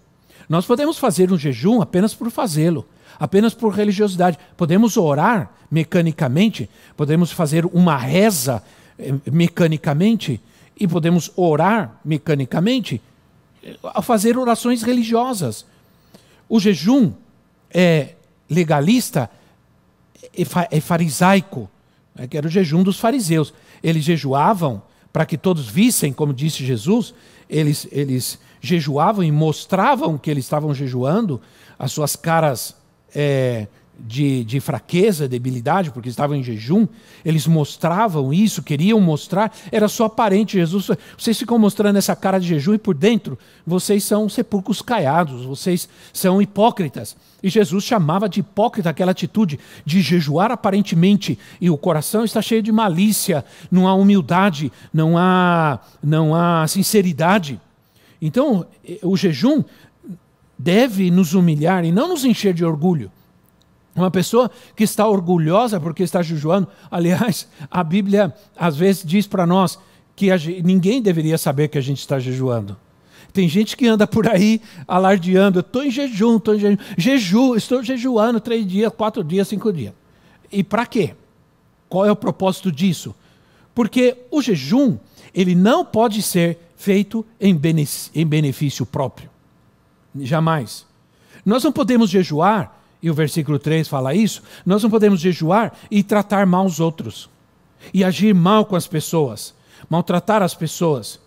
[0.47, 2.85] nós podemos fazer um jejum apenas por fazê-lo,
[3.19, 4.37] apenas por religiosidade.
[4.55, 8.63] Podemos orar mecanicamente, podemos fazer uma reza
[8.97, 10.41] eh, mecanicamente,
[10.79, 13.01] e podemos orar mecanicamente
[13.93, 15.65] a fazer orações religiosas.
[16.49, 17.13] O jejum
[17.69, 18.15] é
[18.49, 19.29] legalista,
[20.69, 21.69] é farisaico,
[22.15, 23.53] né, que era o jejum dos fariseus.
[23.83, 24.81] Eles jejuavam
[25.13, 27.13] para que todos vissem, como disse Jesus,
[27.49, 31.41] eles, eles jejuavam e mostravam que eles estavam jejuando,
[31.77, 32.75] as suas caras
[33.13, 33.67] é,
[34.05, 36.87] de, de fraqueza, debilidade, porque estavam em jejum,
[37.23, 40.57] eles mostravam isso, queriam mostrar, era só aparente.
[40.57, 45.45] Jesus, vocês ficam mostrando essa cara de jejum e por dentro vocês são sepulcros caiados,
[45.45, 47.15] vocês são hipócritas.
[47.43, 52.61] E Jesus chamava de hipócrita aquela atitude de jejuar aparentemente e o coração está cheio
[52.61, 57.59] de malícia, não há humildade, não há, não há sinceridade.
[58.21, 58.65] Então,
[59.01, 59.63] o jejum
[60.57, 63.11] deve nos humilhar e não nos encher de orgulho.
[63.95, 69.45] Uma pessoa que está orgulhosa porque está jejuando, aliás, a Bíblia às vezes diz para
[69.45, 69.77] nós
[70.15, 72.77] que gente, ninguém deveria saber que a gente está jejuando.
[73.33, 77.83] Tem gente que anda por aí alardeando, estou em jejum, estou em jejum, jejum, estou
[77.83, 79.93] jejuando três dias, quatro dias, cinco dias.
[80.51, 81.15] E para quê?
[81.87, 83.15] Qual é o propósito disso?
[83.73, 84.97] Porque o jejum,
[85.33, 89.29] ele não pode ser feito em benefício próprio.
[90.19, 90.85] Jamais.
[91.45, 96.03] Nós não podemos jejuar e o versículo 3 fala isso, nós não podemos jejuar e
[96.03, 97.29] tratar mal os outros,
[97.93, 99.55] e agir mal com as pessoas,
[99.89, 101.19] maltratar as pessoas.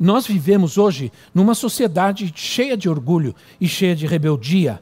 [0.00, 4.80] Nós vivemos hoje numa sociedade cheia de orgulho e cheia de rebeldia.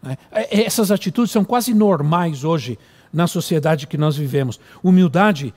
[0.00, 0.16] Né?
[0.30, 2.78] É, essas atitudes são quase normais hoje
[3.12, 4.60] na sociedade que nós vivemos.
[4.82, 5.52] Humildade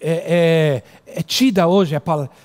[0.00, 2.02] é, é, é tida hoje, a,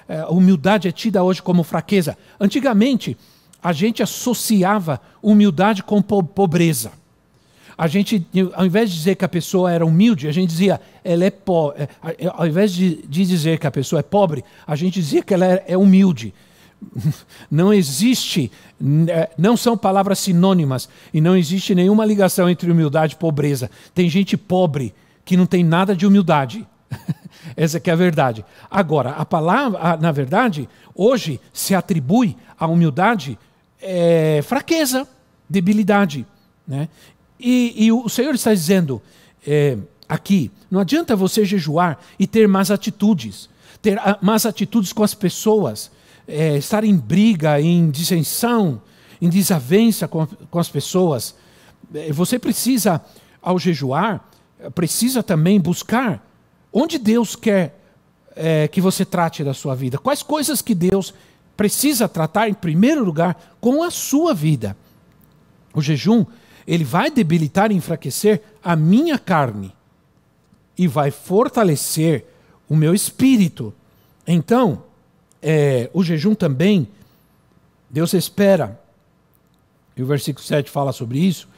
[0.08, 2.18] é, humildade é tida hoje como fraqueza.
[2.40, 3.18] Antigamente,
[3.64, 6.92] a gente associava humildade com pobreza
[7.80, 11.24] a gente, ao invés de dizer que a pessoa era humilde, a gente dizia, ela
[11.24, 11.84] é pobre.
[11.84, 11.90] É,
[12.28, 15.46] ao invés de, de, dizer que a pessoa é pobre, a gente dizia que ela
[15.46, 16.34] é, é humilde.
[17.50, 18.52] Não existe,
[19.08, 23.72] é, não são palavras sinônimas e não existe nenhuma ligação entre humildade e pobreza.
[23.96, 26.68] Tem gente pobre que não tem nada de humildade.
[27.56, 28.44] Essa é a verdade.
[28.70, 33.40] Agora, a palavra, na verdade, hoje se atribui à humildade
[33.82, 35.08] é, fraqueza,
[35.50, 36.26] debilidade.
[36.68, 36.88] Né?
[37.40, 39.02] E, e o Senhor está dizendo
[39.46, 43.50] é, aqui: não adianta você jejuar e ter más atitudes,
[43.82, 45.92] ter más atitudes com as pessoas,
[46.28, 48.82] é, estar em briga, em dissensão,
[49.22, 51.36] em desavença com, com as pessoas.
[51.94, 53.02] É, você precisa,
[53.42, 54.30] ao jejuar,
[54.76, 56.26] precisa também buscar
[56.72, 57.80] onde Deus quer
[58.36, 59.98] é, que você trate da sua vida.
[59.98, 61.14] Quais coisas que Deus
[61.60, 64.78] precisa tratar, em primeiro lugar, com a sua vida.
[65.74, 66.26] O jejum
[66.70, 69.74] ele vai debilitar e enfraquecer a minha carne
[70.78, 72.26] e vai fortalecer
[72.70, 73.74] o meu espírito.
[74.28, 74.84] Então,
[75.42, 76.88] é, o jejum também,
[77.90, 78.80] Deus espera,
[79.98, 81.50] e o versículo 7 fala sobre isso,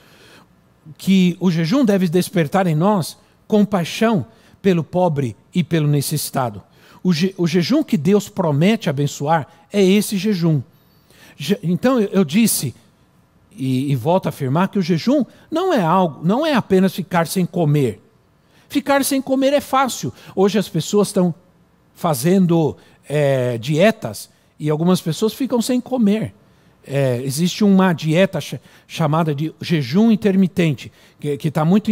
[0.97, 3.17] que o jejum deve despertar em nós
[3.49, 4.25] compaixão
[4.61, 6.63] pelo pobre e pelo necessitado.
[7.03, 10.61] O, je, o jejum que Deus promete abençoar é esse jejum.
[11.35, 12.73] Je, então eu disse
[13.61, 17.27] e, e volto a afirmar que o jejum não é algo, não é apenas ficar
[17.27, 18.01] sem comer.
[18.67, 20.11] Ficar sem comer é fácil.
[20.35, 21.31] Hoje as pessoas estão
[21.93, 22.75] fazendo
[23.07, 26.33] é, dietas e algumas pessoas ficam sem comer.
[26.85, 28.55] é, existe uma dieta ch
[28.87, 31.91] chamada de jejum intermitente, que está muito,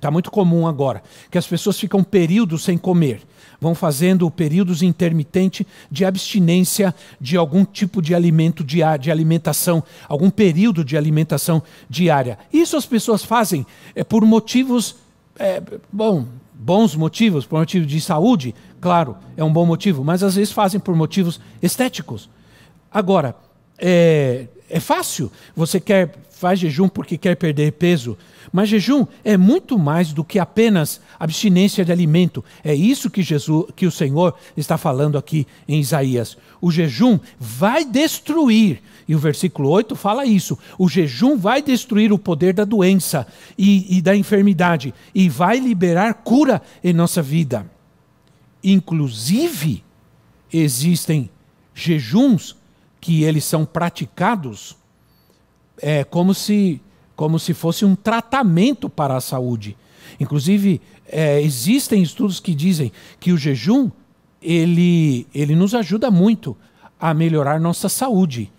[0.00, 3.22] tá muito comum agora, que as pessoas ficam períodos sem comer,
[3.64, 10.28] vão fazendo períodos intermitentes de abstinência de algum tipo de alimento diário, de alimentação, algum
[10.28, 12.38] período de alimentação diária.
[12.52, 14.96] Isso as pessoas fazem é, por motivos,
[15.38, 20.34] é, bom, bons motivos, por motivo de saúde, claro, é um bom motivo, mas às
[20.34, 22.28] vezes fazem por motivos estéticos.
[22.92, 23.34] Agora,
[23.78, 25.30] é, é fácil.
[25.54, 28.18] Você quer faz jejum porque quer perder peso,
[28.52, 32.44] mas jejum é muito mais do que apenas abstinência de alimento.
[32.62, 36.36] É isso que Jesus, que o Senhor está falando aqui em Isaías.
[36.60, 40.58] O jejum vai destruir e o versículo 8 fala isso.
[40.78, 46.12] O jejum vai destruir o poder da doença e, e, da enfermidade e vai liberar
[46.14, 47.70] cura em nossa vida.
[48.62, 49.82] Inclusive,
[50.52, 51.30] existem
[51.74, 52.56] jejuns
[53.04, 54.78] que eles são praticados
[55.76, 56.80] é, como, se,
[57.14, 59.76] como se fosse um tratamento para a saúde.
[60.18, 62.90] Inclusive, é, existem estudos que dizem
[63.20, 63.90] que o jejum
[64.40, 66.56] ele, ele nos ajuda muito
[66.98, 68.50] a melhorar nossa saúde.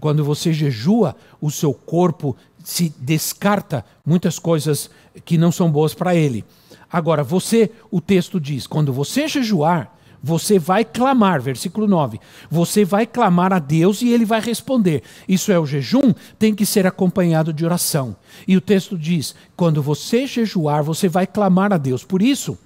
[0.00, 4.90] Quando você jejua, o seu corpo se descarta muitas coisas
[5.24, 6.44] que não são boas para ele.
[6.90, 9.93] Agora, você, o texto diz, quando você jejuar,
[10.24, 12.18] você vai clamar, versículo 9.
[12.50, 15.02] Você vai clamar a Deus e ele vai responder.
[15.28, 18.16] Isso é o jejum, tem que ser acompanhado de oração.
[18.48, 22.04] E o texto diz: quando você jejuar, você vai clamar a Deus.
[22.04, 22.56] Por isso,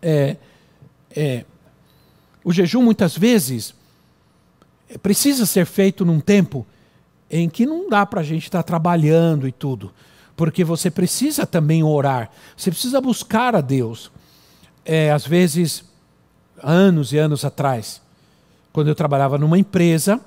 [0.00, 0.36] é,
[1.10, 1.44] é,
[2.44, 3.74] o jejum muitas vezes
[5.02, 6.64] precisa ser feito num tempo
[7.28, 9.92] em que não dá para a gente estar tá trabalhando e tudo.
[10.36, 14.12] Porque você precisa também orar, você precisa buscar a Deus.
[14.84, 15.90] É, às vezes
[16.62, 18.00] anos e anos atrás,
[18.72, 20.20] quando eu trabalhava numa empresa,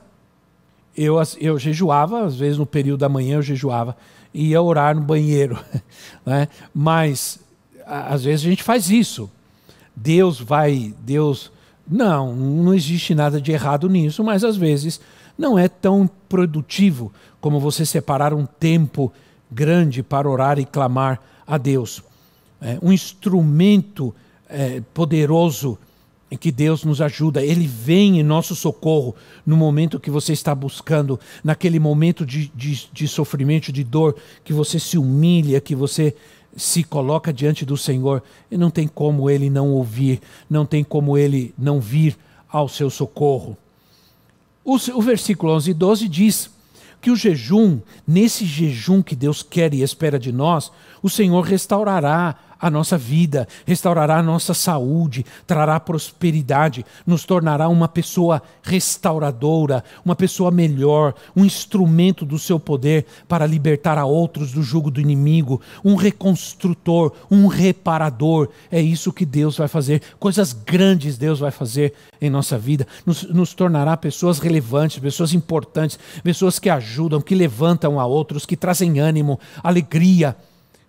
[0.96, 3.98] eu, eu jejuava, às vezes no período da manhã eu jejuava,
[4.34, 5.60] e ia orar no banheiro.
[6.26, 6.48] Né?
[6.74, 7.40] Mas,
[7.86, 9.30] às vezes a gente faz isso.
[9.96, 11.52] Deus vai, Deus.
[11.88, 15.00] Não, não existe nada de errado nisso, mas às vezes
[15.38, 19.14] não é tão produtivo como você separar um tempo
[19.52, 22.02] grande para orar e clamar a Deus.
[22.60, 24.16] É, um instrumento
[24.50, 25.78] é, poderoso
[26.38, 29.16] que Deus nos ajuda, Ele vem em nosso socorro
[29.46, 34.54] no momento que você está buscando, naquele momento de, de, de, sofrimento, de dor, que
[34.54, 36.16] você se humilha, que você
[36.56, 41.18] se coloca diante do Senhor, e não tem como Ele não ouvir, não tem como
[41.18, 42.18] Ele não vir
[42.48, 43.58] ao seu socorro.
[44.64, 46.50] O, o versículo 11 e 12 diz
[47.02, 50.72] que o jejum, nesse jejum que Deus quer e espera de nós,
[51.04, 57.88] o Senhor restaurará a nossa vida, restaurará a nossa saúde, trará prosperidade, nos tornará uma
[57.88, 64.64] pessoa restauradora, uma pessoa melhor, um instrumento do seu poder para libertar a outros do
[64.64, 68.49] jugo do inimigo, um reconstrutor, um reparador.
[68.72, 70.01] É isso que Deus vai fazer.
[70.20, 72.88] Coisas grandes Deus vai fazer em nossa vida.
[73.06, 78.56] Nos, nos tornará pessoas relevantes, pessoas importantes, pessoas que ajudam, que levantam a outros, que
[78.56, 80.36] trazem ânimo, alegria.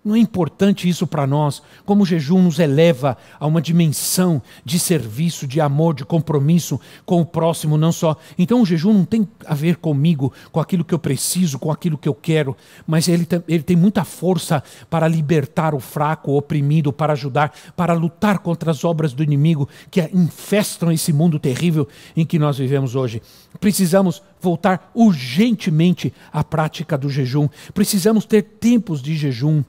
[0.07, 1.61] Não é importante isso para nós?
[1.85, 7.19] Como o jejum nos eleva a uma dimensão de serviço, de amor, de compromisso com
[7.19, 8.15] o próximo, não só.
[8.37, 11.97] Então o jejum não tem a ver comigo, com aquilo que eu preciso, com aquilo
[11.97, 12.55] que eu quero,
[12.87, 17.91] mas ele, ele tem muita força para libertar o fraco, o oprimido, para ajudar, para
[17.91, 21.85] lutar contra as obras do inimigo que infestam esse mundo terrível
[22.15, 23.21] em que nós vivemos hoje.
[23.59, 27.49] Precisamos voltar urgentemente à prática do jejum.
[27.73, 29.63] Precisamos ter tempos de jejum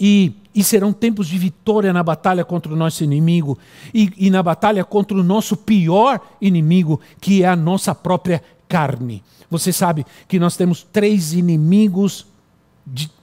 [0.00, 3.58] e, e serão tempos de vitória na batalha contra o nosso inimigo
[3.92, 9.22] e, e na batalha contra o nosso pior inimigo, que é a nossa própria carne.
[9.50, 12.26] Você sabe que nós temos três inimigos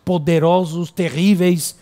[0.06, 1.76] poderosos, terríveis,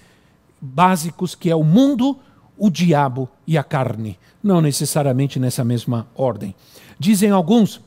[0.62, 2.18] básicos, que é o mundo,
[2.58, 4.18] o diabo e a carne.
[4.42, 6.56] Não necessariamente nessa mesma ordem.
[6.98, 7.82] Dizem alguns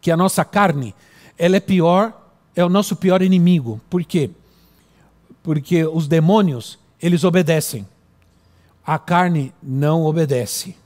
[0.00, 0.94] que a nossa carne,
[1.38, 2.12] ela é pior,
[2.54, 3.80] é o nosso pior inimigo.
[3.88, 4.30] Por quê?
[5.42, 7.86] Porque os demônios, eles obedecem.
[8.84, 10.76] A carne não obedece.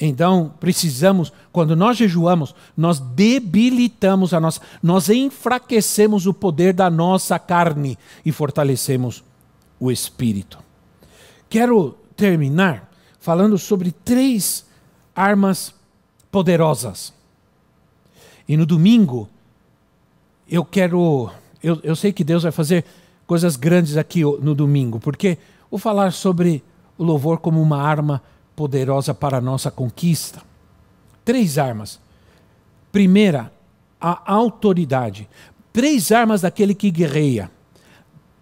[0.00, 7.38] Então, precisamos, quando nós jejuamos, nós debilitamos a nossa, nós enfraquecemos o poder da nossa
[7.38, 9.22] carne e fortalecemos
[9.78, 10.58] o espírito.
[11.50, 14.64] Quero terminar falando sobre três
[15.14, 15.74] armas
[16.30, 17.12] poderosas.
[18.48, 19.28] E no domingo,
[20.48, 21.30] eu quero.
[21.62, 22.84] Eu, eu sei que Deus vai fazer
[23.30, 25.38] coisas grandes aqui no domingo, porque
[25.70, 26.64] vou falar sobre
[26.98, 28.20] o louvor como uma arma
[28.56, 30.42] poderosa para a nossa conquista.
[31.24, 32.00] Três armas.
[32.90, 33.52] Primeira
[34.00, 35.28] a autoridade.
[35.72, 37.48] Três armas daquele que guerreia.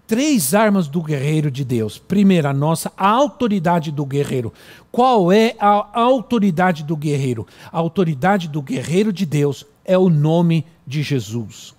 [0.06, 1.98] Três armas do guerreiro de Deus.
[1.98, 4.54] Primeiro, a nossa a autoridade do guerreiro.
[4.90, 7.46] Qual é a autoridade do guerreiro?
[7.70, 11.74] A autoridade do guerreiro de Deus é o nome de Jesus.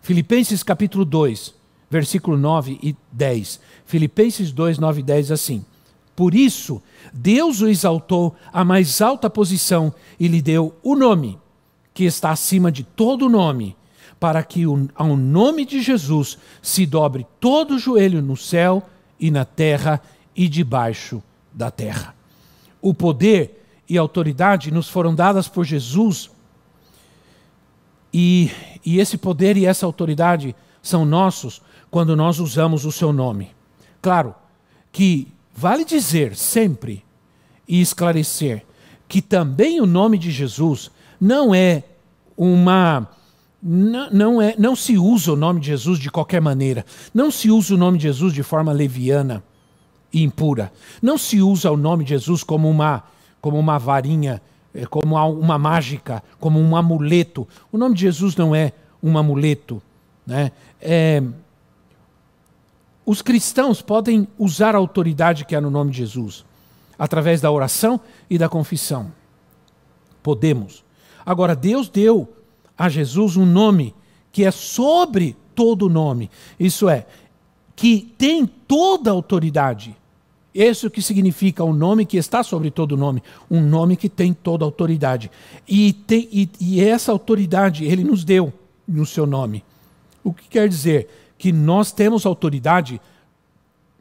[0.00, 1.60] Filipenses capítulo 2,
[1.92, 3.60] versículo 9 e 10.
[3.84, 5.62] Filipenses 2, 9 e 10 assim.
[6.16, 6.82] Por isso,
[7.12, 11.38] Deus o exaltou à mais alta posição e lhe deu o nome,
[11.92, 13.76] que está acima de todo nome,
[14.18, 14.64] para que
[14.94, 18.82] ao nome de Jesus se dobre todo o joelho no céu
[19.20, 20.00] e na terra
[20.34, 21.22] e debaixo
[21.52, 22.14] da terra.
[22.80, 26.30] O poder e a autoridade nos foram dadas por Jesus,
[28.14, 28.50] e,
[28.84, 31.62] e esse poder e essa autoridade são nossos
[31.92, 33.52] quando nós usamos o seu nome.
[34.00, 34.34] Claro
[34.90, 37.04] que Vale dizer sempre
[37.68, 38.64] e esclarecer
[39.06, 40.90] que também o nome de Jesus
[41.20, 41.84] não é
[42.36, 43.08] uma
[43.62, 46.84] não, é, não se usa o nome de Jesus de qualquer maneira.
[47.14, 49.44] Não se usa o nome de Jesus de forma leviana
[50.12, 50.72] e impura.
[51.00, 53.04] Não se usa o nome de Jesus como uma,
[53.40, 54.42] como uma varinha,
[54.74, 57.46] eh, como uma mágica, como um amuleto.
[57.70, 59.80] O nome de Jesus não é um amuleto.
[60.26, 60.50] Né?
[60.80, 61.22] É,
[63.12, 66.46] os cristãos podem usar a autoridade que há no nome de Jesus,
[66.98, 69.12] através da oração e da confissão.
[70.22, 70.82] Podemos.
[71.24, 72.32] Agora, Deus deu
[72.76, 73.94] a Jesus um nome
[74.32, 76.30] que é sobre todo nome.
[76.58, 77.06] Isso é,
[77.76, 79.94] que tem toda a autoridade.
[80.54, 84.64] Isso que significa um nome que está sobre todo nome, um nome que tem toda
[84.64, 85.30] a autoridade.
[85.68, 88.50] E, tem, e, e essa autoridade ele nos deu
[88.88, 89.62] no seu nome.
[90.24, 91.21] O que quer dizer?
[91.42, 93.00] Que nós temos autoridade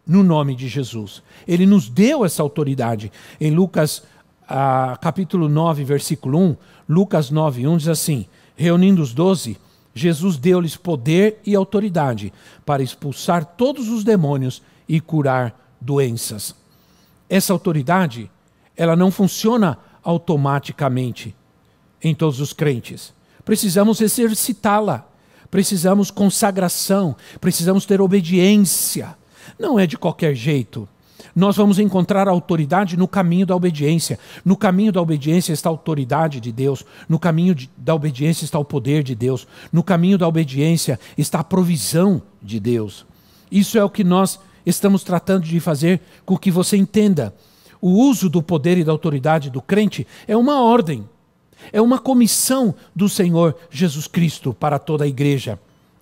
[0.06, 1.24] no nome de Jesus.
[1.48, 3.12] Ele nos deu essa autoridade.
[3.40, 4.04] Em Lucas
[4.48, 6.56] ah, capítulo 9, versículo 1,
[6.88, 9.58] Lucas 9, 1 diz assim: Reunindo os doze,
[9.92, 12.32] Jesus deu-lhes poder e autoridade
[12.64, 16.56] para expulsar todos os demônios e curar doenças.
[17.28, 18.30] Essa autoridade,
[18.78, 21.36] ela não funciona automaticamente
[22.04, 23.12] em todos os crentes.
[23.44, 25.11] Precisamos exercitá-la
[25.52, 29.16] precisamos consagração, precisamos ter obediência.
[29.60, 30.88] Não é de qualquer jeito.
[31.36, 34.18] Nós vamos encontrar autoridade no caminho da obediência.
[34.44, 36.84] No caminho da obediência está a autoridade de Deus.
[37.08, 39.48] No caminho de, da obediência está o poder de Deus.
[39.72, 43.06] No caminho da obediência está a provisão de Deus.
[43.52, 47.34] Isso é o que nós estamos tratando de fazer com que você entenda.
[47.80, 51.08] O uso do poder e da autoridade do crente é uma ordem.
[51.72, 55.60] É uma comissão do Senhor Jesus Cristo para toda a igreja.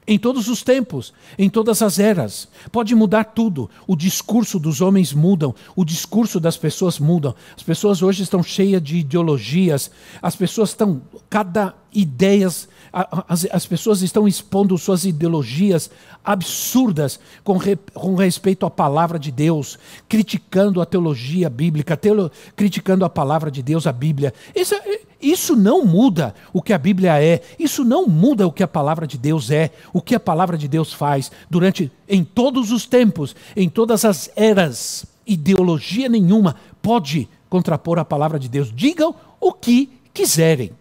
[0.07, 2.47] Em todos os tempos, em todas as eras.
[2.71, 3.69] Pode mudar tudo.
[3.85, 7.35] O discurso dos homens mudam, o discurso das pessoas mudam.
[7.55, 10.99] As pessoas hoje estão cheias de ideologias, as pessoas estão
[11.29, 15.89] cada ideias as, as pessoas estão expondo suas ideologias
[16.23, 23.05] absurdas com, re, com respeito à palavra de Deus, criticando a teologia bíblica, teolo, criticando
[23.05, 24.33] a palavra de Deus, a Bíblia.
[24.55, 24.75] Isso,
[25.21, 29.05] isso não muda o que a Bíblia é, isso não muda o que a palavra
[29.05, 33.35] de Deus é, o que a palavra de Deus faz durante em todos os tempos,
[33.55, 35.05] em todas as eras.
[35.27, 38.71] Ideologia nenhuma pode contrapor a palavra de Deus.
[38.73, 40.71] Digam o que quiserem.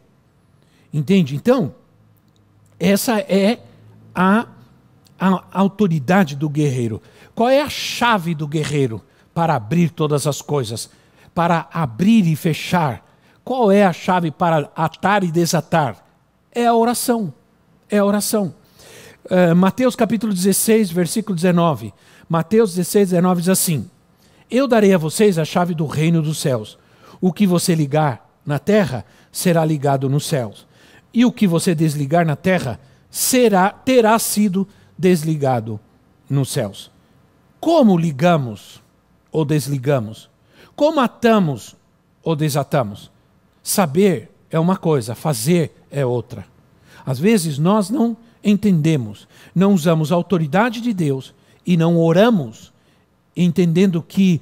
[0.92, 1.34] Entende?
[1.34, 1.74] Então,
[2.78, 3.58] essa é
[4.14, 4.46] a,
[5.18, 7.02] a autoridade do guerreiro.
[7.34, 9.02] Qual é a chave do guerreiro
[9.34, 10.88] para abrir todas as coisas?
[11.34, 13.07] Para abrir e fechar?
[13.48, 16.04] Qual é a chave para atar e desatar?
[16.52, 17.32] É a oração.
[17.88, 18.54] É a oração.
[19.24, 21.94] Uh, Mateus capítulo 16, versículo 19.
[22.28, 23.90] Mateus 16, 19 diz assim:
[24.50, 26.78] Eu darei a vocês a chave do reino dos céus.
[27.22, 30.66] O que você ligar na terra será ligado nos céus
[31.14, 32.78] e o que você desligar na terra
[33.08, 34.68] será terá sido
[34.98, 35.80] desligado
[36.28, 36.90] nos céus.
[37.58, 38.82] Como ligamos
[39.32, 40.28] ou desligamos?
[40.76, 41.74] Como atamos
[42.22, 43.10] ou desatamos?
[43.62, 46.46] Saber é uma coisa, fazer é outra.
[47.04, 51.34] Às vezes nós não entendemos, não usamos a autoridade de Deus
[51.66, 52.72] e não oramos,
[53.36, 54.40] entendendo que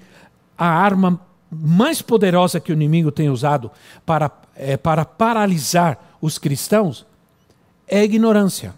[0.56, 3.70] a arma mais poderosa que o inimigo tem usado
[4.04, 7.06] para, é, para paralisar os cristãos
[7.86, 8.74] é a ignorância.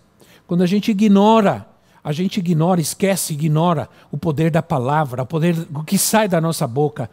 [0.46, 1.66] Quando a gente ignora,
[2.02, 6.40] a gente ignora, esquece, ignora o poder da palavra, o poder o que sai da
[6.40, 7.10] nossa boca,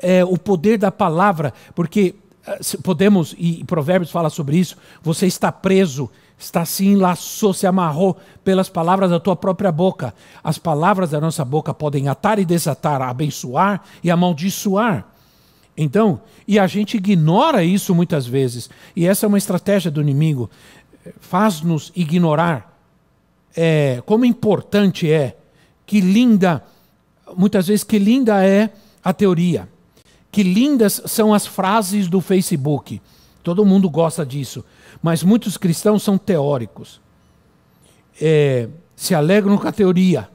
[0.00, 2.14] é o poder da palavra, porque
[2.82, 4.76] podemos e Provérbios fala sobre isso.
[5.02, 10.14] Você está preso, está se enlaçou, se amarrou pelas palavras da tua própria boca.
[10.42, 15.06] As palavras da nossa boca podem atar e desatar, abençoar e amaldiçoar.
[15.76, 18.68] Então, e a gente ignora isso muitas vezes.
[18.96, 20.50] E essa é uma estratégia do inimigo.
[21.20, 22.76] faz-nos ignorar
[23.56, 25.36] é, como importante é,
[25.86, 26.62] que linda,
[27.36, 28.70] muitas vezes, que linda é
[29.02, 29.68] a teoria,
[30.30, 33.00] que lindas são as frases do Facebook.
[33.42, 34.64] Todo mundo gosta disso,
[35.02, 37.00] mas muitos cristãos são teóricos.
[38.20, 40.28] É, se alegram com a teoria,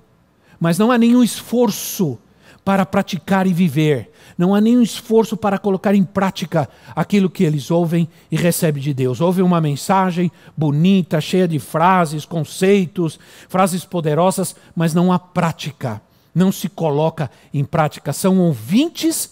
[0.60, 2.18] mas não há nenhum esforço
[2.64, 4.12] para praticar e viver.
[4.38, 8.94] Não há nenhum esforço para colocar em prática aquilo que eles ouvem e recebem de
[8.94, 9.22] Deus.
[9.22, 13.20] Ouvem uma mensagem bonita, cheia de frases, conceitos,
[13.50, 16.02] frases poderosas, mas não há prática.
[16.34, 18.12] Não se coloca em prática.
[18.14, 19.32] São ouvintes,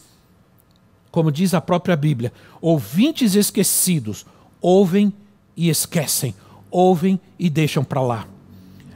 [1.12, 2.32] como diz a própria Bíblia,
[2.62, 4.26] ouvintes esquecidos.
[4.62, 5.14] Ouvem
[5.56, 6.34] e esquecem.
[6.70, 8.28] Ouvem e deixam para lá.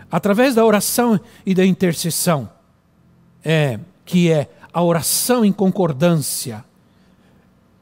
[0.09, 2.49] Através da oração e da intercessão,
[3.43, 6.63] é, que é a oração em concordância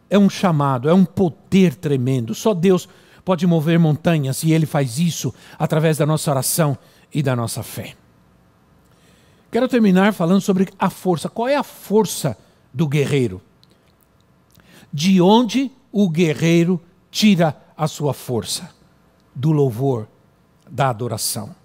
[0.10, 2.36] é um chamado, é um poder tremendo.
[2.36, 2.88] Só Deus
[3.26, 6.78] pode mover montanhas e Ele faz isso através da nossa oração
[7.12, 7.96] e da nossa fé.
[9.52, 11.30] Quero terminar falando sobre a força.
[11.30, 12.38] Qual é a força
[12.72, 13.42] do guerreiro?
[14.94, 16.80] De onde o guerreiro
[17.10, 18.70] tira a sua força?
[19.34, 20.08] Do louvor,
[20.70, 21.56] da adoração.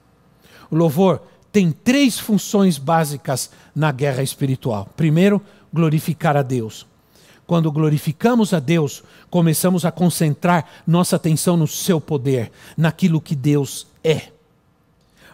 [0.71, 1.23] O louvor
[1.53, 4.89] tem três funções básicas na guerra espiritual.
[4.97, 6.87] Primeiro, glorificar a Deus.
[7.47, 13.87] Quando glorificamos a Deus, começamos a concentrar nossa atenção no seu poder, naquilo que Deus
[14.05, 14.29] é.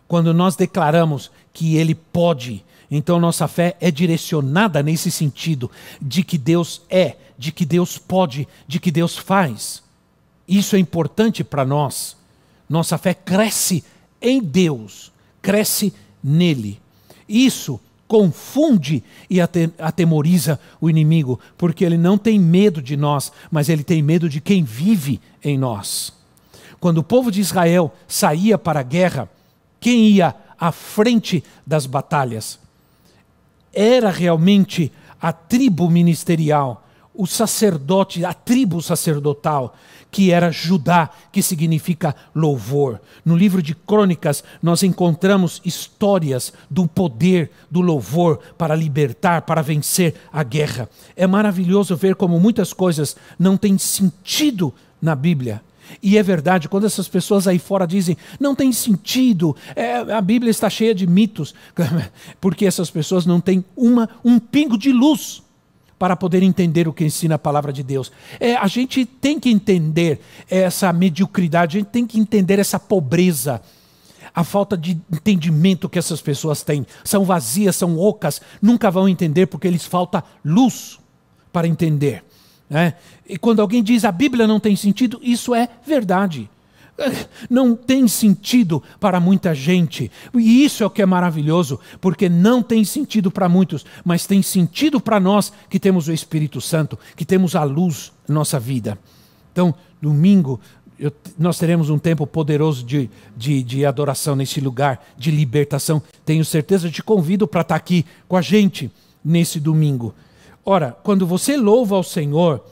[0.07, 5.71] Quando nós declaramos que Ele pode, então nossa fé é direcionada nesse sentido
[6.01, 9.83] de que Deus é, de que Deus pode, de que Deus faz.
[10.47, 12.17] Isso é importante para nós.
[12.69, 13.85] Nossa fé cresce
[14.21, 15.13] em Deus,
[15.43, 16.81] cresce nele.
[17.29, 23.83] Isso confunde e atemoriza o inimigo, porque ele não tem medo de nós, mas ele
[23.83, 26.13] tem medo de quem vive em nós.
[26.79, 29.29] Quando o povo de Israel saía para a guerra,
[29.81, 32.59] quem ia à frente das batalhas?
[33.73, 36.84] Era realmente a tribo ministerial,
[37.15, 39.77] o sacerdote, a tribo sacerdotal,
[40.11, 43.01] que era Judá, que significa louvor.
[43.25, 50.15] No livro de Crônicas, nós encontramos histórias do poder do louvor para libertar, para vencer
[50.33, 50.89] a guerra.
[51.17, 55.63] É maravilhoso ver como muitas coisas não têm sentido na Bíblia.
[56.03, 60.51] E é verdade, quando essas pessoas aí fora dizem, não tem sentido, é, a Bíblia
[60.51, 61.55] está cheia de mitos,
[62.41, 65.43] porque essas pessoas não têm uma, um pingo de luz
[65.99, 68.11] para poder entender o que ensina a palavra de Deus.
[68.41, 70.21] É, a gente tem que entender
[70.51, 73.61] essa mediocridade, a gente tem que entender essa pobreza,
[74.35, 76.87] a falta de entendimento que essas pessoas têm.
[77.05, 80.99] São vazias, são ocas, nunca vão entender porque lhes falta luz
[81.53, 82.25] para entender.
[82.69, 82.95] Né?
[83.29, 86.51] E quando alguém diz a Bíblia não tem sentido, isso é verdade
[87.51, 90.11] não tem sentido para muita gente.
[90.35, 94.43] E isso é o que é maravilhoso, porque não tem sentido para muitos, mas tem
[94.43, 98.99] sentido para nós que temos o Espírito Santo, que temos a luz na nossa vida.
[99.53, 100.61] Então, domingo,
[100.99, 106.03] eu, nós teremos um tempo poderoso de, de, de, adoração nesse lugar, de libertação.
[106.25, 108.91] Tenho certeza, te convido para estar aqui com a gente
[109.25, 110.15] nesse domingo.
[110.65, 112.65] Ora, quando você louva ao Senhor,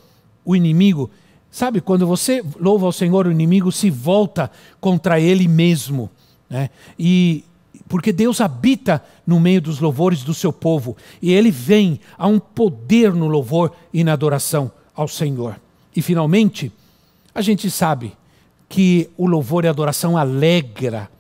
[0.45, 1.11] o inimigo
[1.53, 4.51] Sabe, quando você louva ao Senhor, o inimigo se volta
[4.81, 6.09] contra ele mesmo.
[6.49, 6.71] Né?
[6.99, 7.45] E
[7.87, 10.97] porque Deus habita no meio dos louvores do seu povo.
[11.21, 15.61] E ele vem a um poder no louvor e na adoração ao Senhor.
[15.95, 16.73] E finalmente,
[17.35, 18.15] a gente sabe
[18.67, 21.11] que o louvor e a adoração alegra,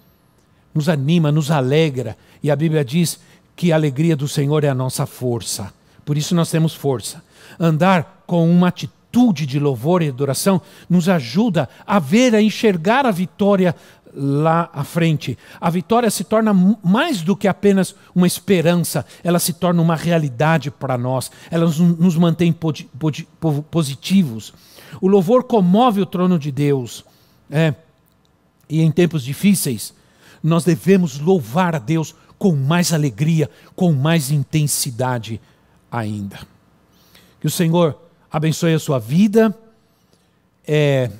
[0.74, 2.16] nos anima, nos alegra.
[2.42, 3.20] E a Bíblia diz
[3.54, 5.70] que a alegria do Senhor é a nossa força.
[6.06, 7.22] Por isso nós temos força.
[7.60, 13.04] Andar com uma atitude atitude de louvor e adoração nos ajuda a ver, a enxergar
[13.04, 13.76] a vitória
[14.14, 15.38] lá à frente.
[15.60, 16.52] A vitória se torna
[16.82, 22.16] mais do que apenas uma esperança, ela se torna uma realidade para nós, ela nos
[22.16, 22.54] mantém
[23.70, 24.54] positivos.
[25.00, 27.04] O louvor comove o trono de Deus.
[27.50, 27.74] É.
[28.68, 29.94] E em tempos difíceis,
[30.42, 35.40] nós devemos louvar a Deus com mais alegria, com mais intensidade
[35.90, 36.40] ainda.
[37.40, 38.01] Que o Senhor
[38.32, 39.54] abençoe a sua vida,
[40.66, 41.10] é,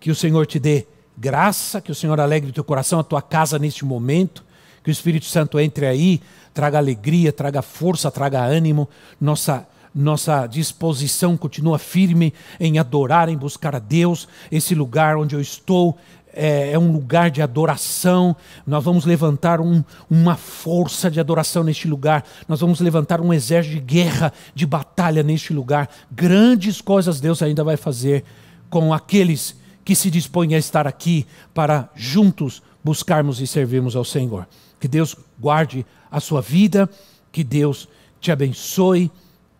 [0.00, 0.84] que o Senhor te dê
[1.16, 4.44] graça, que o Senhor alegre o teu coração, a tua casa neste momento,
[4.82, 6.20] que o Espírito Santo entre aí,
[6.52, 8.88] traga alegria, traga força, traga ânimo,
[9.20, 15.40] nossa nossa disposição continua firme em adorar, em buscar a Deus, esse lugar onde eu
[15.40, 15.96] estou
[16.34, 18.36] é, é, um lugar de adoração.
[18.66, 22.24] Nós vamos levantar um, uma força de adoração neste lugar.
[22.48, 25.88] Nós vamos levantar um exército de guerra, de batalha neste lugar.
[26.10, 28.24] Grandes coisas Deus ainda vai fazer
[28.68, 34.46] com aqueles que se dispõe a estar aqui para juntos buscarmos e servirmos ao Senhor.
[34.80, 36.88] Que Deus guarde a sua vida,
[37.30, 37.88] que Deus
[38.20, 39.10] te abençoe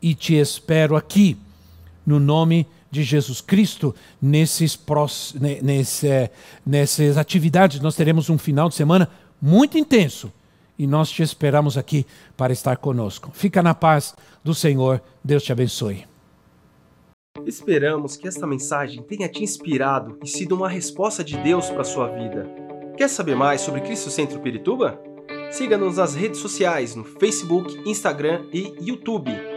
[0.00, 1.36] e te espero aqui,
[2.06, 4.78] no nome de Jesus Cristo, nesses,
[5.62, 6.30] nesse,
[6.64, 7.80] nessas atividades.
[7.80, 9.09] Nós teremos um final de semana
[9.40, 10.32] muito intenso
[10.78, 13.30] e nós te esperamos aqui para estar conosco.
[13.32, 16.05] Fica na paz do Senhor, Deus te abençoe.
[17.47, 21.84] Esperamos que esta mensagem tenha te inspirado e sido uma resposta de Deus para a
[21.84, 22.49] sua vida.
[22.97, 24.99] Quer saber mais sobre Cristo Centro Pirituba?
[25.51, 29.30] Siga-nos nas redes sociais no Facebook, Instagram e YouTube,